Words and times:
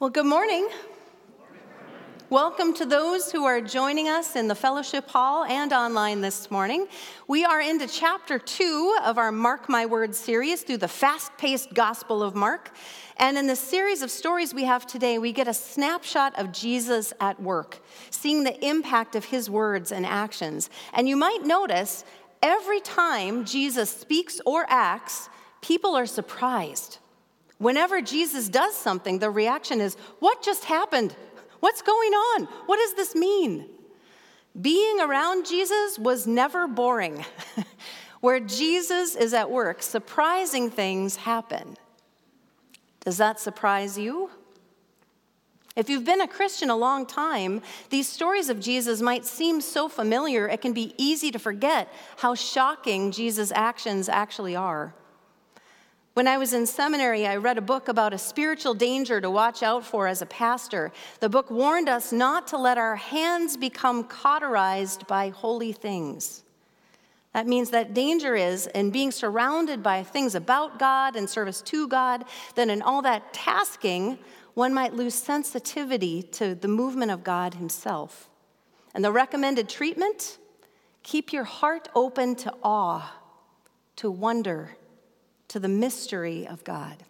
Well, 0.00 0.10
good 0.10 0.26
morning. 0.26 0.68
Welcome 2.30 2.72
to 2.74 2.86
those 2.86 3.32
who 3.32 3.44
are 3.46 3.60
joining 3.60 4.06
us 4.06 4.36
in 4.36 4.46
the 4.46 4.54
fellowship 4.54 5.08
hall 5.08 5.42
and 5.42 5.72
online 5.72 6.20
this 6.20 6.52
morning. 6.52 6.86
We 7.26 7.44
are 7.44 7.60
into 7.60 7.88
chapter 7.88 8.38
two 8.38 8.96
of 9.02 9.18
our 9.18 9.32
Mark 9.32 9.68
My 9.68 9.86
Words 9.86 10.16
series 10.16 10.62
through 10.62 10.76
the 10.76 10.86
fast 10.86 11.36
paced 11.36 11.74
Gospel 11.74 12.22
of 12.22 12.36
Mark. 12.36 12.70
And 13.16 13.36
in 13.36 13.48
the 13.48 13.56
series 13.56 14.02
of 14.02 14.12
stories 14.12 14.54
we 14.54 14.62
have 14.66 14.86
today, 14.86 15.18
we 15.18 15.32
get 15.32 15.48
a 15.48 15.52
snapshot 15.52 16.38
of 16.38 16.52
Jesus 16.52 17.12
at 17.18 17.42
work, 17.42 17.80
seeing 18.10 18.44
the 18.44 18.64
impact 18.64 19.16
of 19.16 19.24
his 19.24 19.50
words 19.50 19.90
and 19.90 20.06
actions. 20.06 20.70
And 20.94 21.08
you 21.08 21.16
might 21.16 21.44
notice 21.44 22.04
every 22.40 22.78
time 22.78 23.44
Jesus 23.44 23.90
speaks 23.90 24.40
or 24.46 24.64
acts, 24.68 25.28
people 25.60 25.96
are 25.96 26.06
surprised. 26.06 26.98
Whenever 27.58 28.00
Jesus 28.00 28.48
does 28.48 28.74
something, 28.74 29.18
the 29.18 29.30
reaction 29.30 29.80
is, 29.80 29.96
What 30.20 30.42
just 30.42 30.64
happened? 30.64 31.14
What's 31.60 31.82
going 31.82 32.12
on? 32.12 32.44
What 32.66 32.78
does 32.78 32.94
this 32.94 33.14
mean? 33.14 33.68
Being 34.60 35.00
around 35.00 35.46
Jesus 35.46 35.98
was 35.98 36.26
never 36.26 36.66
boring. 36.66 37.24
Where 38.20 38.40
Jesus 38.40 39.14
is 39.14 39.34
at 39.34 39.50
work, 39.50 39.82
surprising 39.82 40.70
things 40.70 41.16
happen. 41.16 41.76
Does 43.00 43.16
that 43.18 43.38
surprise 43.38 43.96
you? 43.96 44.30
If 45.76 45.88
you've 45.88 46.04
been 46.04 46.20
a 46.20 46.26
Christian 46.26 46.70
a 46.70 46.76
long 46.76 47.06
time, 47.06 47.62
these 47.90 48.08
stories 48.08 48.48
of 48.48 48.58
Jesus 48.58 49.00
might 49.00 49.24
seem 49.24 49.60
so 49.60 49.88
familiar, 49.88 50.48
it 50.48 50.60
can 50.60 50.72
be 50.72 50.92
easy 50.96 51.30
to 51.30 51.38
forget 51.38 51.92
how 52.16 52.34
shocking 52.34 53.12
Jesus' 53.12 53.52
actions 53.52 54.08
actually 54.08 54.56
are. 54.56 54.92
When 56.18 56.26
I 56.26 56.36
was 56.36 56.52
in 56.52 56.66
seminary, 56.66 57.28
I 57.28 57.36
read 57.36 57.58
a 57.58 57.60
book 57.60 57.86
about 57.86 58.12
a 58.12 58.18
spiritual 58.18 58.74
danger 58.74 59.20
to 59.20 59.30
watch 59.30 59.62
out 59.62 59.84
for 59.84 60.08
as 60.08 60.20
a 60.20 60.26
pastor. 60.26 60.90
The 61.20 61.28
book 61.28 61.48
warned 61.48 61.88
us 61.88 62.10
not 62.10 62.48
to 62.48 62.58
let 62.58 62.76
our 62.76 62.96
hands 62.96 63.56
become 63.56 64.02
cauterized 64.02 65.06
by 65.06 65.28
holy 65.28 65.70
things. 65.70 66.42
That 67.34 67.46
means 67.46 67.70
that 67.70 67.94
danger 67.94 68.34
is 68.34 68.66
in 68.66 68.90
being 68.90 69.12
surrounded 69.12 69.80
by 69.80 70.02
things 70.02 70.34
about 70.34 70.80
God 70.80 71.14
and 71.14 71.30
service 71.30 71.62
to 71.62 71.86
God, 71.86 72.24
then 72.56 72.68
in 72.68 72.82
all 72.82 73.00
that 73.02 73.32
tasking, 73.32 74.18
one 74.54 74.74
might 74.74 74.94
lose 74.94 75.14
sensitivity 75.14 76.24
to 76.32 76.56
the 76.56 76.66
movement 76.66 77.12
of 77.12 77.22
God 77.22 77.54
Himself. 77.54 78.28
And 78.92 79.04
the 79.04 79.12
recommended 79.12 79.68
treatment 79.68 80.38
keep 81.04 81.32
your 81.32 81.44
heart 81.44 81.88
open 81.94 82.34
to 82.34 82.52
awe, 82.64 83.08
to 83.94 84.10
wonder, 84.10 84.77
to 85.48 85.58
the 85.58 85.68
mystery 85.68 86.46
of 86.46 86.64
God. 86.64 87.04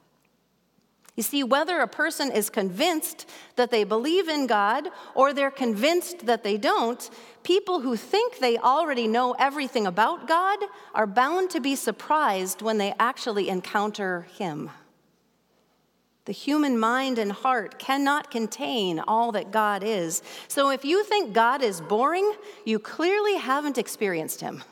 You 1.18 1.24
see, 1.24 1.42
whether 1.42 1.80
a 1.80 1.88
person 1.88 2.30
is 2.30 2.48
convinced 2.48 3.28
that 3.56 3.72
they 3.72 3.82
believe 3.82 4.28
in 4.28 4.46
God 4.46 4.86
or 5.16 5.32
they're 5.32 5.50
convinced 5.50 6.26
that 6.26 6.44
they 6.44 6.56
don't, 6.56 7.10
people 7.42 7.80
who 7.80 7.96
think 7.96 8.38
they 8.38 8.56
already 8.56 9.08
know 9.08 9.34
everything 9.36 9.84
about 9.84 10.28
God 10.28 10.60
are 10.94 11.08
bound 11.08 11.50
to 11.50 11.60
be 11.60 11.74
surprised 11.74 12.62
when 12.62 12.78
they 12.78 12.94
actually 13.00 13.48
encounter 13.48 14.28
Him. 14.38 14.70
The 16.26 16.32
human 16.32 16.78
mind 16.78 17.18
and 17.18 17.32
heart 17.32 17.80
cannot 17.80 18.30
contain 18.30 19.00
all 19.00 19.32
that 19.32 19.50
God 19.50 19.82
is. 19.82 20.22
So 20.46 20.70
if 20.70 20.84
you 20.84 21.02
think 21.02 21.32
God 21.32 21.62
is 21.62 21.80
boring, 21.80 22.32
you 22.64 22.78
clearly 22.78 23.38
haven't 23.38 23.76
experienced 23.76 24.40
Him. 24.40 24.62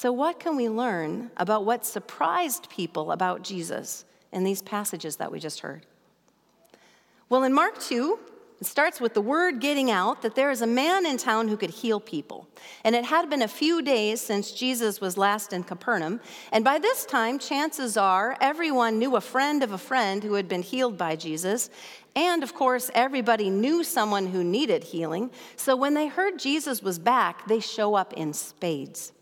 So, 0.00 0.12
what 0.12 0.40
can 0.40 0.56
we 0.56 0.70
learn 0.70 1.30
about 1.36 1.66
what 1.66 1.84
surprised 1.84 2.70
people 2.70 3.12
about 3.12 3.42
Jesus 3.42 4.06
in 4.32 4.44
these 4.44 4.62
passages 4.62 5.16
that 5.16 5.30
we 5.30 5.38
just 5.38 5.60
heard? 5.60 5.84
Well, 7.28 7.44
in 7.44 7.52
Mark 7.52 7.78
2, 7.78 8.18
it 8.62 8.66
starts 8.66 8.98
with 8.98 9.12
the 9.12 9.20
word 9.20 9.60
getting 9.60 9.90
out 9.90 10.22
that 10.22 10.34
there 10.34 10.50
is 10.50 10.62
a 10.62 10.66
man 10.66 11.04
in 11.04 11.18
town 11.18 11.48
who 11.48 11.56
could 11.58 11.68
heal 11.68 12.00
people. 12.00 12.48
And 12.82 12.96
it 12.96 13.04
had 13.04 13.28
been 13.28 13.42
a 13.42 13.46
few 13.46 13.82
days 13.82 14.22
since 14.22 14.52
Jesus 14.52 15.02
was 15.02 15.18
last 15.18 15.52
in 15.52 15.64
Capernaum. 15.64 16.22
And 16.50 16.64
by 16.64 16.78
this 16.78 17.04
time, 17.04 17.38
chances 17.38 17.98
are 17.98 18.38
everyone 18.40 18.98
knew 18.98 19.16
a 19.16 19.20
friend 19.20 19.62
of 19.62 19.72
a 19.72 19.76
friend 19.76 20.24
who 20.24 20.32
had 20.32 20.48
been 20.48 20.62
healed 20.62 20.96
by 20.96 21.14
Jesus. 21.14 21.68
And 22.16 22.42
of 22.42 22.54
course, 22.54 22.90
everybody 22.94 23.50
knew 23.50 23.84
someone 23.84 24.28
who 24.28 24.42
needed 24.44 24.82
healing. 24.82 25.30
So 25.56 25.76
when 25.76 25.92
they 25.92 26.06
heard 26.06 26.38
Jesus 26.38 26.80
was 26.80 26.98
back, 26.98 27.46
they 27.48 27.60
show 27.60 27.96
up 27.96 28.14
in 28.14 28.32
spades. 28.32 29.12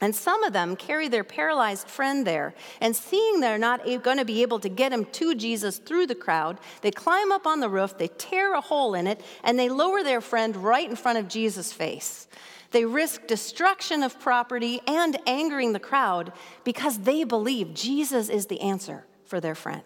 And 0.00 0.14
some 0.14 0.42
of 0.42 0.52
them 0.52 0.76
carry 0.76 1.08
their 1.08 1.24
paralyzed 1.24 1.88
friend 1.88 2.26
there. 2.26 2.54
And 2.80 2.96
seeing 2.96 3.40
they're 3.40 3.58
not 3.58 3.86
going 4.02 4.18
to 4.18 4.24
be 4.24 4.42
able 4.42 4.58
to 4.60 4.68
get 4.68 4.92
him 4.92 5.04
to 5.06 5.34
Jesus 5.34 5.78
through 5.78 6.06
the 6.06 6.14
crowd, 6.14 6.58
they 6.82 6.90
climb 6.90 7.30
up 7.30 7.46
on 7.46 7.60
the 7.60 7.68
roof, 7.68 7.96
they 7.96 8.08
tear 8.08 8.54
a 8.54 8.60
hole 8.60 8.94
in 8.94 9.06
it, 9.06 9.20
and 9.42 9.58
they 9.58 9.68
lower 9.68 10.02
their 10.02 10.20
friend 10.20 10.56
right 10.56 10.88
in 10.88 10.96
front 10.96 11.18
of 11.18 11.28
Jesus' 11.28 11.72
face. 11.72 12.26
They 12.72 12.84
risk 12.84 13.28
destruction 13.28 14.02
of 14.02 14.18
property 14.18 14.80
and 14.88 15.16
angering 15.28 15.72
the 15.72 15.78
crowd 15.78 16.32
because 16.64 16.98
they 16.98 17.22
believe 17.22 17.72
Jesus 17.72 18.28
is 18.28 18.46
the 18.46 18.60
answer 18.60 19.06
for 19.26 19.40
their 19.40 19.54
friend. 19.54 19.84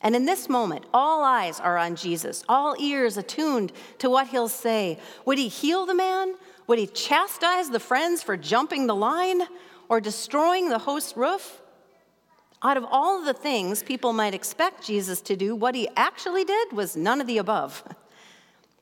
And 0.00 0.16
in 0.16 0.24
this 0.24 0.48
moment, 0.48 0.84
all 0.92 1.22
eyes 1.22 1.60
are 1.60 1.78
on 1.78 1.96
Jesus, 1.96 2.44
all 2.48 2.76
ears 2.78 3.16
attuned 3.16 3.72
to 3.98 4.08
what 4.08 4.28
he'll 4.28 4.48
say. 4.48 4.98
Would 5.26 5.38
he 5.38 5.48
heal 5.48 5.86
the 5.86 5.94
man? 5.94 6.34
Would 6.66 6.78
he 6.78 6.86
chastise 6.86 7.70
the 7.70 7.80
friends 7.80 8.22
for 8.22 8.36
jumping 8.36 8.86
the 8.86 8.94
line 8.94 9.42
or 9.88 10.00
destroying 10.00 10.68
the 10.68 10.78
host's 10.78 11.16
roof? 11.16 11.60
Out 12.62 12.76
of 12.78 12.86
all 12.90 13.22
the 13.22 13.34
things 13.34 13.82
people 13.82 14.12
might 14.12 14.32
expect 14.32 14.86
Jesus 14.86 15.20
to 15.22 15.36
do, 15.36 15.54
what 15.54 15.74
he 15.74 15.88
actually 15.96 16.44
did 16.44 16.72
was 16.72 16.96
none 16.96 17.20
of 17.20 17.26
the 17.26 17.38
above. 17.38 17.82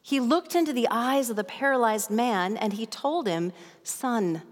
He 0.00 0.20
looked 0.20 0.54
into 0.54 0.72
the 0.72 0.88
eyes 0.90 1.30
of 1.30 1.36
the 1.36 1.44
paralyzed 1.44 2.10
man 2.10 2.56
and 2.56 2.72
he 2.72 2.86
told 2.86 3.26
him, 3.26 3.52
Son, 3.82 4.42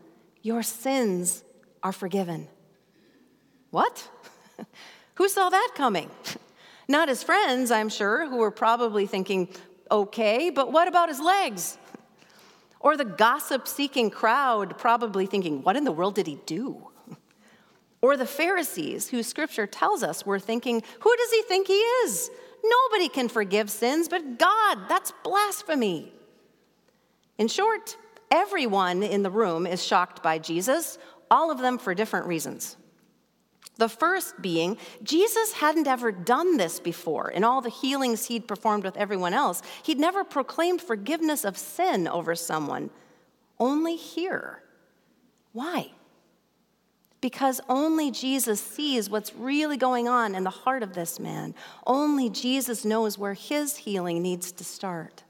your 0.42 0.62
sins 0.62 1.44
are 1.82 1.92
forgiven. 1.92 2.48
What? 3.70 4.08
Who 5.14 5.28
saw 5.28 5.48
that 5.48 5.72
coming? 5.74 6.10
Not 6.88 7.08
his 7.08 7.22
friends, 7.22 7.70
I'm 7.70 7.88
sure, 7.88 8.28
who 8.28 8.38
were 8.38 8.50
probably 8.50 9.06
thinking, 9.06 9.48
okay, 9.92 10.50
but 10.50 10.72
what 10.72 10.88
about 10.88 11.08
his 11.08 11.20
legs? 11.20 11.78
Or 12.80 12.96
the 12.96 13.04
gossip 13.04 13.68
seeking 13.68 14.10
crowd 14.10 14.78
probably 14.78 15.26
thinking, 15.26 15.62
What 15.62 15.76
in 15.76 15.84
the 15.84 15.92
world 15.92 16.14
did 16.14 16.26
he 16.26 16.38
do? 16.46 16.88
Or 18.02 18.16
the 18.16 18.24
Pharisees, 18.24 19.10
who 19.10 19.22
scripture 19.22 19.66
tells 19.66 20.02
us 20.02 20.24
were 20.24 20.40
thinking, 20.40 20.82
Who 21.00 21.16
does 21.16 21.30
he 21.32 21.42
think 21.42 21.66
he 21.66 21.74
is? 21.74 22.30
Nobody 22.64 23.10
can 23.10 23.28
forgive 23.28 23.70
sins 23.70 24.08
but 24.08 24.38
God. 24.38 24.88
That's 24.88 25.12
blasphemy. 25.22 26.10
In 27.36 27.48
short, 27.48 27.98
everyone 28.30 29.02
in 29.02 29.22
the 29.22 29.30
room 29.30 29.66
is 29.66 29.84
shocked 29.84 30.22
by 30.22 30.38
Jesus, 30.38 30.98
all 31.30 31.50
of 31.50 31.58
them 31.58 31.76
for 31.76 31.94
different 31.94 32.26
reasons. 32.26 32.78
The 33.80 33.88
first 33.88 34.42
being, 34.42 34.76
Jesus 35.02 35.54
hadn't 35.54 35.86
ever 35.86 36.12
done 36.12 36.58
this 36.58 36.78
before. 36.78 37.30
In 37.30 37.44
all 37.44 37.62
the 37.62 37.70
healings 37.70 38.26
he'd 38.26 38.46
performed 38.46 38.84
with 38.84 38.94
everyone 38.98 39.32
else, 39.32 39.62
he'd 39.84 39.98
never 39.98 40.22
proclaimed 40.22 40.82
forgiveness 40.82 41.46
of 41.46 41.56
sin 41.56 42.06
over 42.06 42.34
someone. 42.34 42.90
Only 43.58 43.96
here. 43.96 44.62
Why? 45.54 45.92
Because 47.22 47.62
only 47.70 48.10
Jesus 48.10 48.60
sees 48.60 49.08
what's 49.08 49.34
really 49.34 49.78
going 49.78 50.08
on 50.08 50.34
in 50.34 50.44
the 50.44 50.50
heart 50.50 50.82
of 50.82 50.92
this 50.92 51.18
man. 51.18 51.54
Only 51.86 52.28
Jesus 52.28 52.84
knows 52.84 53.16
where 53.16 53.32
his 53.32 53.78
healing 53.78 54.20
needs 54.20 54.52
to 54.52 54.62
start. 54.62 55.22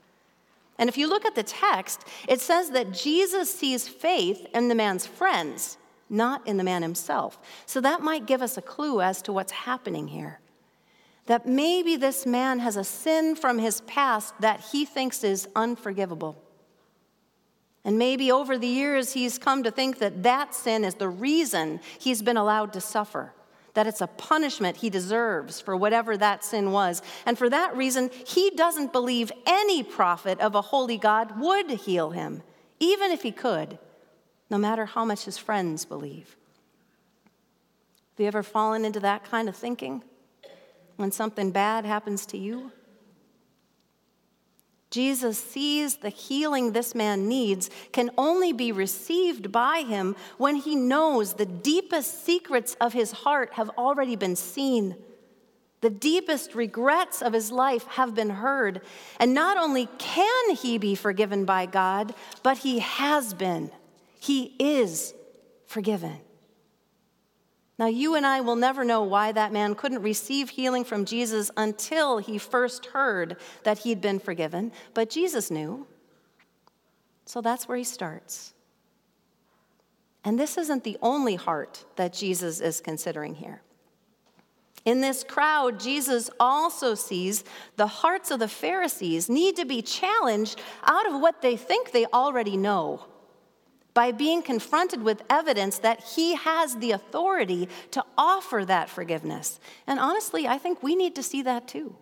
And 0.77 0.89
if 0.89 0.99
you 0.99 1.09
look 1.09 1.25
at 1.25 1.37
the 1.37 1.45
text, 1.45 2.05
it 2.27 2.41
says 2.41 2.71
that 2.71 2.91
Jesus 2.91 3.55
sees 3.55 3.87
faith 3.87 4.49
in 4.53 4.67
the 4.67 4.75
man's 4.75 5.07
friends 5.07 5.77
not 6.11 6.47
in 6.47 6.57
the 6.57 6.65
man 6.65 6.83
himself. 6.83 7.39
So 7.67 7.81
that 7.81 8.03
might 8.03 8.27
give 8.27 8.43
us 8.43 8.59
a 8.59 8.63
clue 8.63 9.01
as 9.01 9.23
to 9.23 9.33
what's 9.33 9.53
happening 9.53 10.09
here. 10.09 10.41
That 11.27 11.47
maybe 11.47 11.97
this 11.97 12.27
man 12.27 12.59
has 12.59 12.77
a 12.77 12.85
sin 12.85 13.37
from 13.37 13.59
his 13.59 13.83
past 13.83 14.35
that 14.41 14.61
he 14.73 14.85
thinks 14.85 15.23
is 15.23 15.49
unforgivable. 15.55 16.43
And 17.85 17.99
maybe 17.99 18.31
over 18.31 18.59
the 18.59 18.67
years, 18.67 19.13
he's 19.13 19.39
come 19.39 19.63
to 19.63 19.71
think 19.71 19.99
that 19.99 20.23
that 20.25 20.55
sin 20.55 20.85
is 20.85 20.97
the 20.97 21.09
reason 21.09 21.81
he's 21.99 22.21
been 22.21 22.37
allowed 22.37 22.73
to 22.75 22.81
suffer, 22.81 23.33
that 23.75 23.87
it's 23.87 24.03
a 24.03 24.07
punishment 24.07 24.79
he 24.79 24.91
deserves 24.91 25.61
for 25.61 25.77
whatever 25.77 26.17
that 26.17 26.45
sin 26.45 26.73
was. 26.73 27.01
And 27.25 27.39
for 27.39 27.49
that 27.49 27.75
reason, 27.77 28.11
he 28.27 28.51
doesn't 28.51 28.93
believe 28.93 29.33
any 29.47 29.83
prophet 29.83 30.41
of 30.41 30.55
a 30.55 30.61
holy 30.61 30.99
God 30.99 31.41
would 31.41 31.71
heal 31.71 32.11
him, 32.11 32.43
even 32.81 33.13
if 33.13 33.23
he 33.23 33.33
could 33.33 33.79
no 34.51 34.59
matter 34.59 34.85
how 34.85 35.05
much 35.05 35.25
his 35.25 35.39
friends 35.39 35.85
believe. 35.85 36.37
Have 38.13 38.21
you 38.21 38.27
ever 38.27 38.43
fallen 38.43 38.85
into 38.85 39.01
that 39.01 39.25
kind 39.25 39.49
of 39.49 39.57
thinking 39.57 40.03
when 40.97 41.13
something 41.13 41.53
bad 41.53 41.87
happens 41.87 42.27
to 42.27 42.37
you? 42.37 42.73
Jesus 44.91 45.39
sees 45.39 45.97
the 45.97 46.09
healing 46.09 46.73
this 46.73 46.97
man 46.97 47.29
needs 47.29 47.71
can 47.93 48.11
only 48.19 48.53
be 48.53 48.73
received 48.73 49.53
by 49.53 49.83
him 49.83 50.17
when 50.37 50.57
he 50.57 50.75
knows 50.75 51.35
the 51.35 51.47
deepest 51.47 52.27
secrets 52.27 52.77
of 52.81 52.93
his 52.93 53.13
heart 53.13 53.53
have 53.55 53.71
already 53.71 54.17
been 54.17 54.35
seen. 54.35 54.97
The 55.81 55.91
deepest 55.91 56.57
regrets 56.57 57.23
of 57.23 57.33
his 57.33 57.53
life 57.53 57.87
have 57.87 58.15
been 58.15 58.31
heard. 58.31 58.83
And 59.19 59.33
not 59.33 59.57
only 59.57 59.89
can 59.99 60.57
he 60.57 60.77
be 60.77 60.97
forgiven 60.97 61.45
by 61.45 61.67
God, 61.67 62.13
but 62.43 62.59
he 62.59 62.81
has 62.81 63.33
been. 63.33 63.71
He 64.21 64.55
is 64.59 65.15
forgiven. 65.67 66.21
Now, 67.79 67.87
you 67.87 68.15
and 68.15 68.27
I 68.27 68.43
will 68.43 68.57
never 68.57 68.85
know 68.85 69.03
why 69.03 69.33
that 69.33 69.53
man 69.53 69.75
couldn't 69.75 70.03
receive 70.03 70.51
healing 70.51 70.85
from 70.85 71.07
Jesus 71.07 71.51
until 71.57 72.19
he 72.19 72.37
first 72.37 72.87
heard 72.87 73.39
that 73.65 73.79
he'd 73.79 74.03
been 74.03 74.19
forgiven, 74.19 74.73
but 74.93 75.09
Jesus 75.09 75.51
knew. 75.51 75.87
So 77.25 77.41
that's 77.41 77.67
where 77.67 77.79
he 77.79 77.85
starts. 77.85 78.53
And 80.23 80.39
this 80.39 80.59
isn't 80.59 80.85
the 80.85 80.99
only 81.01 81.37
heart 81.37 81.87
that 81.97 82.13
Jesus 82.13 82.61
is 82.61 82.83
considering 82.83 83.35
here. 83.35 83.63
In 84.85 85.01
this 85.01 85.25
crowd, 85.25 85.81
Jesus 85.81 86.29
also 86.39 86.95
sees 86.95 87.45
the 87.77 87.87
hearts 87.87 88.31
of 88.31 88.41
the 88.41 88.49
Pharisees 88.49 89.31
need 89.31 89.57
to 89.57 89.65
be 89.65 89.81
challenged 89.81 90.61
out 90.85 91.07
of 91.07 91.19
what 91.19 91.41
they 91.41 91.57
think 91.57 91.93
they 91.93 92.05
already 92.07 92.59
know 92.59 93.07
by 93.95 94.13
being 94.13 94.43
confronted 94.43 95.03
with 95.03 95.23
evidence 95.29 95.79
that 95.79 96.03
he 96.03 96.35
has 96.35 96.77
the 96.77 96.93
authority 96.93 97.69
to 97.91 98.05
offer 98.17 98.65
that 98.65 98.89
forgiveness. 98.89 99.59
And 99.87 99.99
honestly, 99.99 100.47
I 100.47 100.59
think 100.59 100.83
we 100.83 100.95
need 100.95 101.15
to 101.17 101.23
see 101.23 101.43
that 101.43 101.67
too. 101.67 101.97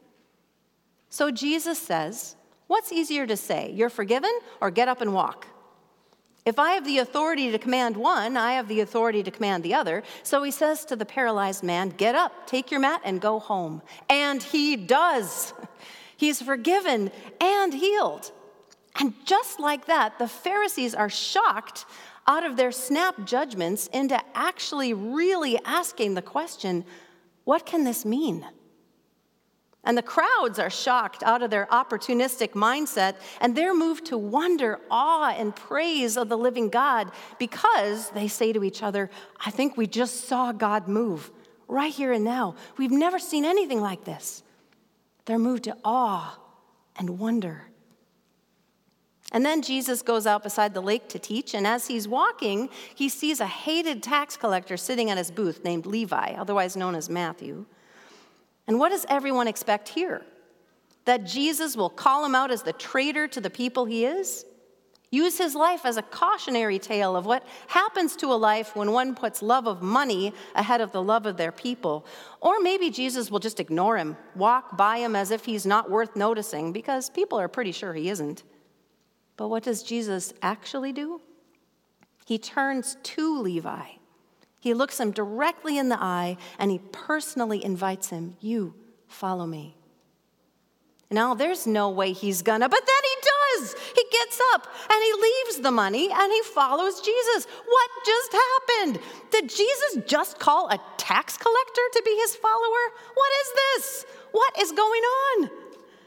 So 1.08 1.30
Jesus 1.30 1.78
says, 1.78 2.36
What's 2.66 2.92
easier 2.92 3.26
to 3.26 3.36
say, 3.36 3.72
you're 3.72 3.88
forgiven 3.88 4.30
or 4.60 4.70
get 4.70 4.88
up 4.88 5.00
and 5.00 5.14
walk? 5.14 5.46
If 6.44 6.58
I 6.58 6.72
have 6.72 6.84
the 6.84 6.98
authority 6.98 7.50
to 7.50 7.58
command 7.58 7.96
one, 7.96 8.36
I 8.36 8.52
have 8.52 8.68
the 8.68 8.80
authority 8.80 9.22
to 9.22 9.30
command 9.30 9.62
the 9.62 9.74
other. 9.74 10.02
So 10.22 10.42
he 10.42 10.50
says 10.50 10.84
to 10.86 10.96
the 10.96 11.04
paralyzed 11.04 11.62
man, 11.62 11.90
Get 11.90 12.14
up, 12.14 12.46
take 12.46 12.70
your 12.70 12.80
mat, 12.80 13.00
and 13.04 13.20
go 13.20 13.38
home. 13.38 13.82
And 14.08 14.42
he 14.42 14.76
does. 14.76 15.52
He's 16.16 16.42
forgiven 16.42 17.10
and 17.40 17.72
healed. 17.72 18.32
And 18.98 19.14
just 19.24 19.60
like 19.60 19.86
that, 19.86 20.18
the 20.18 20.28
Pharisees 20.28 20.94
are 20.94 21.08
shocked 21.08 21.86
out 22.26 22.44
of 22.44 22.56
their 22.56 22.72
snap 22.72 23.24
judgments 23.24 23.86
into 23.88 24.20
actually 24.34 24.92
really 24.92 25.58
asking 25.64 26.14
the 26.14 26.22
question 26.22 26.84
what 27.44 27.64
can 27.64 27.84
this 27.84 28.04
mean? 28.04 28.44
And 29.82 29.96
the 29.96 30.02
crowds 30.02 30.58
are 30.58 30.68
shocked 30.68 31.22
out 31.22 31.42
of 31.42 31.48
their 31.48 31.64
opportunistic 31.66 32.50
mindset 32.50 33.14
and 33.40 33.56
they're 33.56 33.74
moved 33.74 34.06
to 34.06 34.18
wonder, 34.18 34.80
awe, 34.90 35.30
and 35.30 35.56
praise 35.56 36.18
of 36.18 36.28
the 36.28 36.36
living 36.36 36.68
God 36.68 37.10
because 37.38 38.10
they 38.10 38.28
say 38.28 38.52
to 38.52 38.64
each 38.64 38.82
other, 38.82 39.08
I 39.46 39.50
think 39.50 39.78
we 39.78 39.86
just 39.86 40.28
saw 40.28 40.52
God 40.52 40.88
move 40.88 41.30
right 41.68 41.92
here 41.92 42.12
and 42.12 42.24
now. 42.24 42.56
We've 42.76 42.90
never 42.90 43.18
seen 43.18 43.46
anything 43.46 43.80
like 43.80 44.04
this. 44.04 44.42
They're 45.24 45.38
moved 45.38 45.64
to 45.64 45.76
awe 45.82 46.38
and 46.96 47.18
wonder. 47.18 47.67
And 49.32 49.44
then 49.44 49.60
Jesus 49.60 50.00
goes 50.00 50.26
out 50.26 50.42
beside 50.42 50.72
the 50.72 50.80
lake 50.80 51.08
to 51.10 51.18
teach, 51.18 51.54
and 51.54 51.66
as 51.66 51.86
he's 51.86 52.08
walking, 52.08 52.70
he 52.94 53.08
sees 53.08 53.40
a 53.40 53.46
hated 53.46 54.02
tax 54.02 54.36
collector 54.36 54.76
sitting 54.76 55.10
at 55.10 55.18
his 55.18 55.30
booth 55.30 55.64
named 55.64 55.84
Levi, 55.84 56.32
otherwise 56.32 56.76
known 56.76 56.94
as 56.94 57.10
Matthew. 57.10 57.66
And 58.66 58.78
what 58.78 58.88
does 58.88 59.04
everyone 59.08 59.46
expect 59.46 59.90
here? 59.90 60.22
That 61.04 61.24
Jesus 61.24 61.76
will 61.76 61.90
call 61.90 62.24
him 62.24 62.34
out 62.34 62.50
as 62.50 62.62
the 62.62 62.72
traitor 62.72 63.28
to 63.28 63.40
the 63.40 63.50
people 63.50 63.84
he 63.84 64.06
is? 64.06 64.46
Use 65.10 65.38
his 65.38 65.54
life 65.54 65.86
as 65.86 65.96
a 65.96 66.02
cautionary 66.02 66.78
tale 66.78 67.16
of 67.16 67.24
what 67.24 67.46
happens 67.66 68.14
to 68.16 68.26
a 68.26 68.34
life 68.34 68.76
when 68.76 68.92
one 68.92 69.14
puts 69.14 69.40
love 69.40 69.66
of 69.66 69.80
money 69.80 70.34
ahead 70.54 70.82
of 70.82 70.92
the 70.92 71.02
love 71.02 71.24
of 71.24 71.38
their 71.38 71.52
people. 71.52 72.04
Or 72.42 72.60
maybe 72.60 72.90
Jesus 72.90 73.30
will 73.30 73.38
just 73.38 73.58
ignore 73.58 73.96
him, 73.96 74.18
walk 74.36 74.76
by 74.76 74.98
him 74.98 75.16
as 75.16 75.30
if 75.30 75.46
he's 75.46 75.64
not 75.64 75.90
worth 75.90 76.14
noticing, 76.14 76.72
because 76.72 77.08
people 77.08 77.40
are 77.40 77.48
pretty 77.48 77.72
sure 77.72 77.94
he 77.94 78.10
isn't. 78.10 78.42
But 79.38 79.48
what 79.48 79.62
does 79.62 79.82
Jesus 79.82 80.34
actually 80.42 80.92
do? 80.92 81.22
He 82.26 82.38
turns 82.38 82.98
to 83.02 83.40
Levi 83.40 83.98
he 84.60 84.74
looks 84.74 84.98
him 84.98 85.12
directly 85.12 85.78
in 85.78 85.88
the 85.88 86.02
eye 86.02 86.36
and 86.58 86.70
he 86.70 86.80
personally 86.92 87.64
invites 87.64 88.10
him, 88.10 88.36
You 88.40 88.74
follow 89.06 89.46
me. 89.46 89.76
Now, 91.10 91.32
there's 91.34 91.66
no 91.66 91.88
way 91.88 92.12
he's 92.12 92.42
gonna, 92.42 92.68
but 92.68 92.86
then 92.86 93.02
he 93.02 93.62
does. 93.62 93.74
He 93.94 94.04
gets 94.12 94.40
up 94.52 94.66
and 94.90 95.02
he 95.02 95.22
leaves 95.22 95.62
the 95.62 95.70
money 95.70 96.10
and 96.12 96.32
he 96.32 96.42
follows 96.42 97.00
Jesus. 97.00 97.46
What 97.46 97.90
just 98.04 98.32
happened? 98.32 98.98
Did 99.30 99.48
Jesus 99.48 100.04
just 100.06 100.38
call 100.38 100.68
a 100.68 100.78
tax 100.98 101.38
collector 101.38 101.82
to 101.94 102.02
be 102.04 102.14
his 102.16 102.36
follower? 102.36 102.84
What 103.14 103.30
is 103.40 103.52
this? 103.54 104.06
What 104.32 104.60
is 104.60 104.72
going 104.72 105.02
on? 105.02 105.50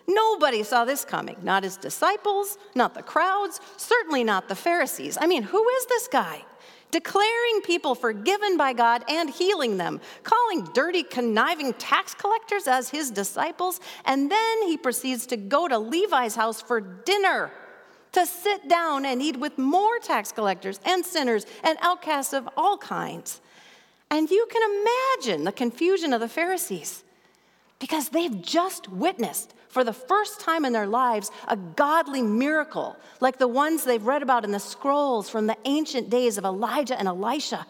Nobody 0.07 0.63
saw 0.63 0.85
this 0.85 1.05
coming. 1.05 1.37
Not 1.43 1.63
his 1.63 1.77
disciples, 1.77 2.57
not 2.75 2.93
the 2.93 3.03
crowds, 3.03 3.59
certainly 3.77 4.23
not 4.23 4.47
the 4.47 4.55
Pharisees. 4.55 5.17
I 5.19 5.27
mean, 5.27 5.43
who 5.43 5.67
is 5.69 5.85
this 5.85 6.07
guy? 6.07 6.43
declaring 6.91 7.61
people 7.63 7.95
forgiven 7.95 8.57
by 8.57 8.73
God 8.73 9.03
and 9.09 9.29
healing 9.29 9.77
them, 9.77 9.99
calling 10.23 10.65
dirty, 10.73 11.03
conniving 11.03 11.73
tax 11.75 12.13
collectors 12.13 12.67
as 12.67 12.89
his 12.89 13.09
disciples, 13.09 13.79
and 14.05 14.29
then 14.29 14.63
he 14.63 14.77
proceeds 14.77 15.25
to 15.27 15.37
go 15.37 15.67
to 15.67 15.79
Levi's 15.79 16.35
house 16.35 16.61
for 16.61 16.81
dinner 16.81 17.51
to 18.11 18.25
sit 18.25 18.67
down 18.67 19.05
and 19.05 19.21
eat 19.21 19.37
with 19.37 19.57
more 19.57 19.97
tax 19.99 20.31
collectors 20.31 20.79
and 20.83 21.05
sinners 21.05 21.45
and 21.63 21.77
outcasts 21.81 22.33
of 22.33 22.47
all 22.57 22.77
kinds. 22.77 23.39
And 24.09 24.29
you 24.29 24.45
can 24.51 24.85
imagine 25.21 25.45
the 25.45 25.53
confusion 25.53 26.11
of 26.11 26.19
the 26.19 26.27
Pharisees 26.27 27.05
because 27.81 28.09
they've 28.09 28.41
just 28.43 28.87
witnessed 28.89 29.55
for 29.67 29.83
the 29.83 29.91
first 29.91 30.39
time 30.39 30.65
in 30.65 30.71
their 30.71 30.85
lives 30.85 31.31
a 31.47 31.57
godly 31.57 32.21
miracle 32.21 32.95
like 33.19 33.39
the 33.39 33.47
ones 33.47 33.83
they've 33.83 34.05
read 34.05 34.21
about 34.21 34.45
in 34.45 34.51
the 34.51 34.59
scrolls 34.59 35.29
from 35.29 35.47
the 35.47 35.57
ancient 35.65 36.09
days 36.09 36.37
of 36.37 36.45
Elijah 36.45 36.97
and 36.97 37.07
Elisha. 37.07 37.65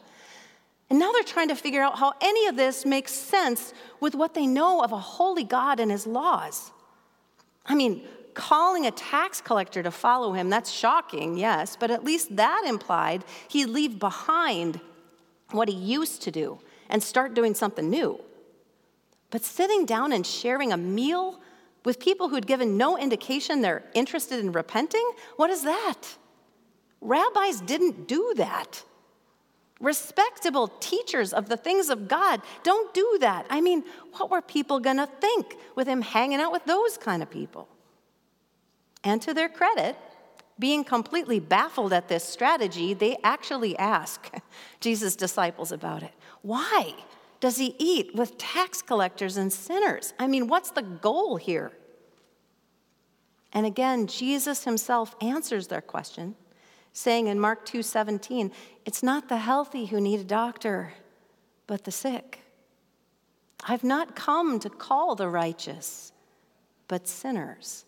And 0.90 1.00
now 1.00 1.14
they're 1.14 1.24
trying 1.24 1.48
to 1.48 1.56
figure 1.56 1.82
out 1.82 1.98
how 1.98 2.14
any 2.20 2.48
of 2.48 2.58
this 2.58 2.86
makes 2.86 3.14
sense 3.14 3.74
with 4.02 4.14
what 4.14 4.34
they 4.34 4.46
know 4.46 4.84
of 4.84 4.92
a 4.92 5.00
holy 5.00 5.46
God 5.46 5.80
and 5.80 5.90
his 5.90 6.06
laws. 6.06 6.72
I 7.66 7.74
mean, 7.74 8.04
calling 8.34 8.86
a 8.86 8.92
tax 8.92 9.40
collector 9.40 9.82
to 9.82 9.92
follow 9.92 10.34
him, 10.34 10.50
that's 10.50 10.70
shocking, 10.70 11.38
yes, 11.38 11.78
but 11.80 11.90
at 11.90 12.04
least 12.04 12.36
that 12.36 12.66
implied 12.68 13.24
he'd 13.48 13.68
leave 13.68 13.98
behind 13.98 14.82
what 15.52 15.70
he 15.70 15.76
used 15.76 16.22
to 16.24 16.32
do 16.32 16.60
and 16.90 17.02
start 17.02 17.34
doing 17.34 17.54
something 17.54 17.90
new. 17.90 18.20
But 19.32 19.44
sitting 19.44 19.86
down 19.86 20.12
and 20.12 20.28
sharing 20.28 20.72
a 20.72 20.78
meal 20.78 21.40
with 21.84 22.00
people 22.00 22.30
who'd 22.30 22.46
given 22.46 22.78
no 22.78 22.98
indication 22.98 23.62
they're 23.62 23.84
interested 23.94 24.40
in 24.40 24.52
repenting? 24.52 25.10
What 25.38 25.50
is 25.50 25.64
that? 25.64 26.04
Rabbis 27.00 27.62
didn't 27.62 28.08
do 28.08 28.34
that. 28.38 28.84
Respectable 29.80 30.68
teachers 30.80 31.34
of 31.34 31.50
the 31.50 31.58
things 31.58 31.90
of 31.90 32.08
God 32.08 32.42
don't 32.62 32.94
do 32.94 33.18
that. 33.22 33.48
I 33.50 33.62
mean, 33.62 33.84
what 34.18 34.30
were 34.30 34.42
people 34.42 34.80
gonna 34.80 35.08
think 35.20 35.56
with 35.76 35.88
him 35.88 36.04
hanging 36.04 36.40
out 36.40 36.52
with 36.52 36.66
those 36.66 37.00
kind 37.00 37.24
of 37.24 37.32
people? 37.32 37.68
And 39.04 39.20
to 39.24 39.34
their 39.34 39.50
credit, 39.50 39.98
being 40.60 40.84
completely 40.84 41.40
baffled 41.40 41.94
at 41.94 42.08
this 42.08 42.24
strategy, 42.24 42.94
they 42.94 43.18
actually 43.24 43.76
ask 43.80 44.30
Jesus' 44.80 45.16
disciples 45.16 45.72
about 45.72 46.04
it. 46.04 46.12
Why? 46.44 46.94
Does 47.42 47.58
he 47.58 47.76
eat 47.78 48.16
with 48.16 48.38
tax 48.38 48.82
collectors 48.82 49.36
and 49.36 49.52
sinners? 49.52 50.14
I 50.18 50.28
mean, 50.28 50.48
what's 50.48 50.72
the 50.72 50.84
goal 50.84 51.36
here? 51.36 51.74
And 53.52 53.66
again, 53.66 54.08
Jesus 54.08 54.64
himself 54.64 55.16
answers 55.20 55.68
their 55.68 55.82
question, 55.82 56.36
saying 56.94 57.28
in 57.28 57.40
Mark 57.40 57.66
2:17, 57.66 58.52
"It's 58.86 59.04
not 59.04 59.28
the 59.28 59.38
healthy 59.38 59.88
who 59.88 60.00
need 60.00 60.20
a 60.22 60.24
doctor, 60.24 60.94
but 61.68 61.84
the 61.84 61.92
sick. 61.92 62.44
I've 63.64 63.84
not 63.84 64.16
come 64.16 64.60
to 64.60 64.70
call 64.70 65.16
the 65.16 65.28
righteous, 65.28 66.14
but 66.88 67.08
sinners." 67.08 67.86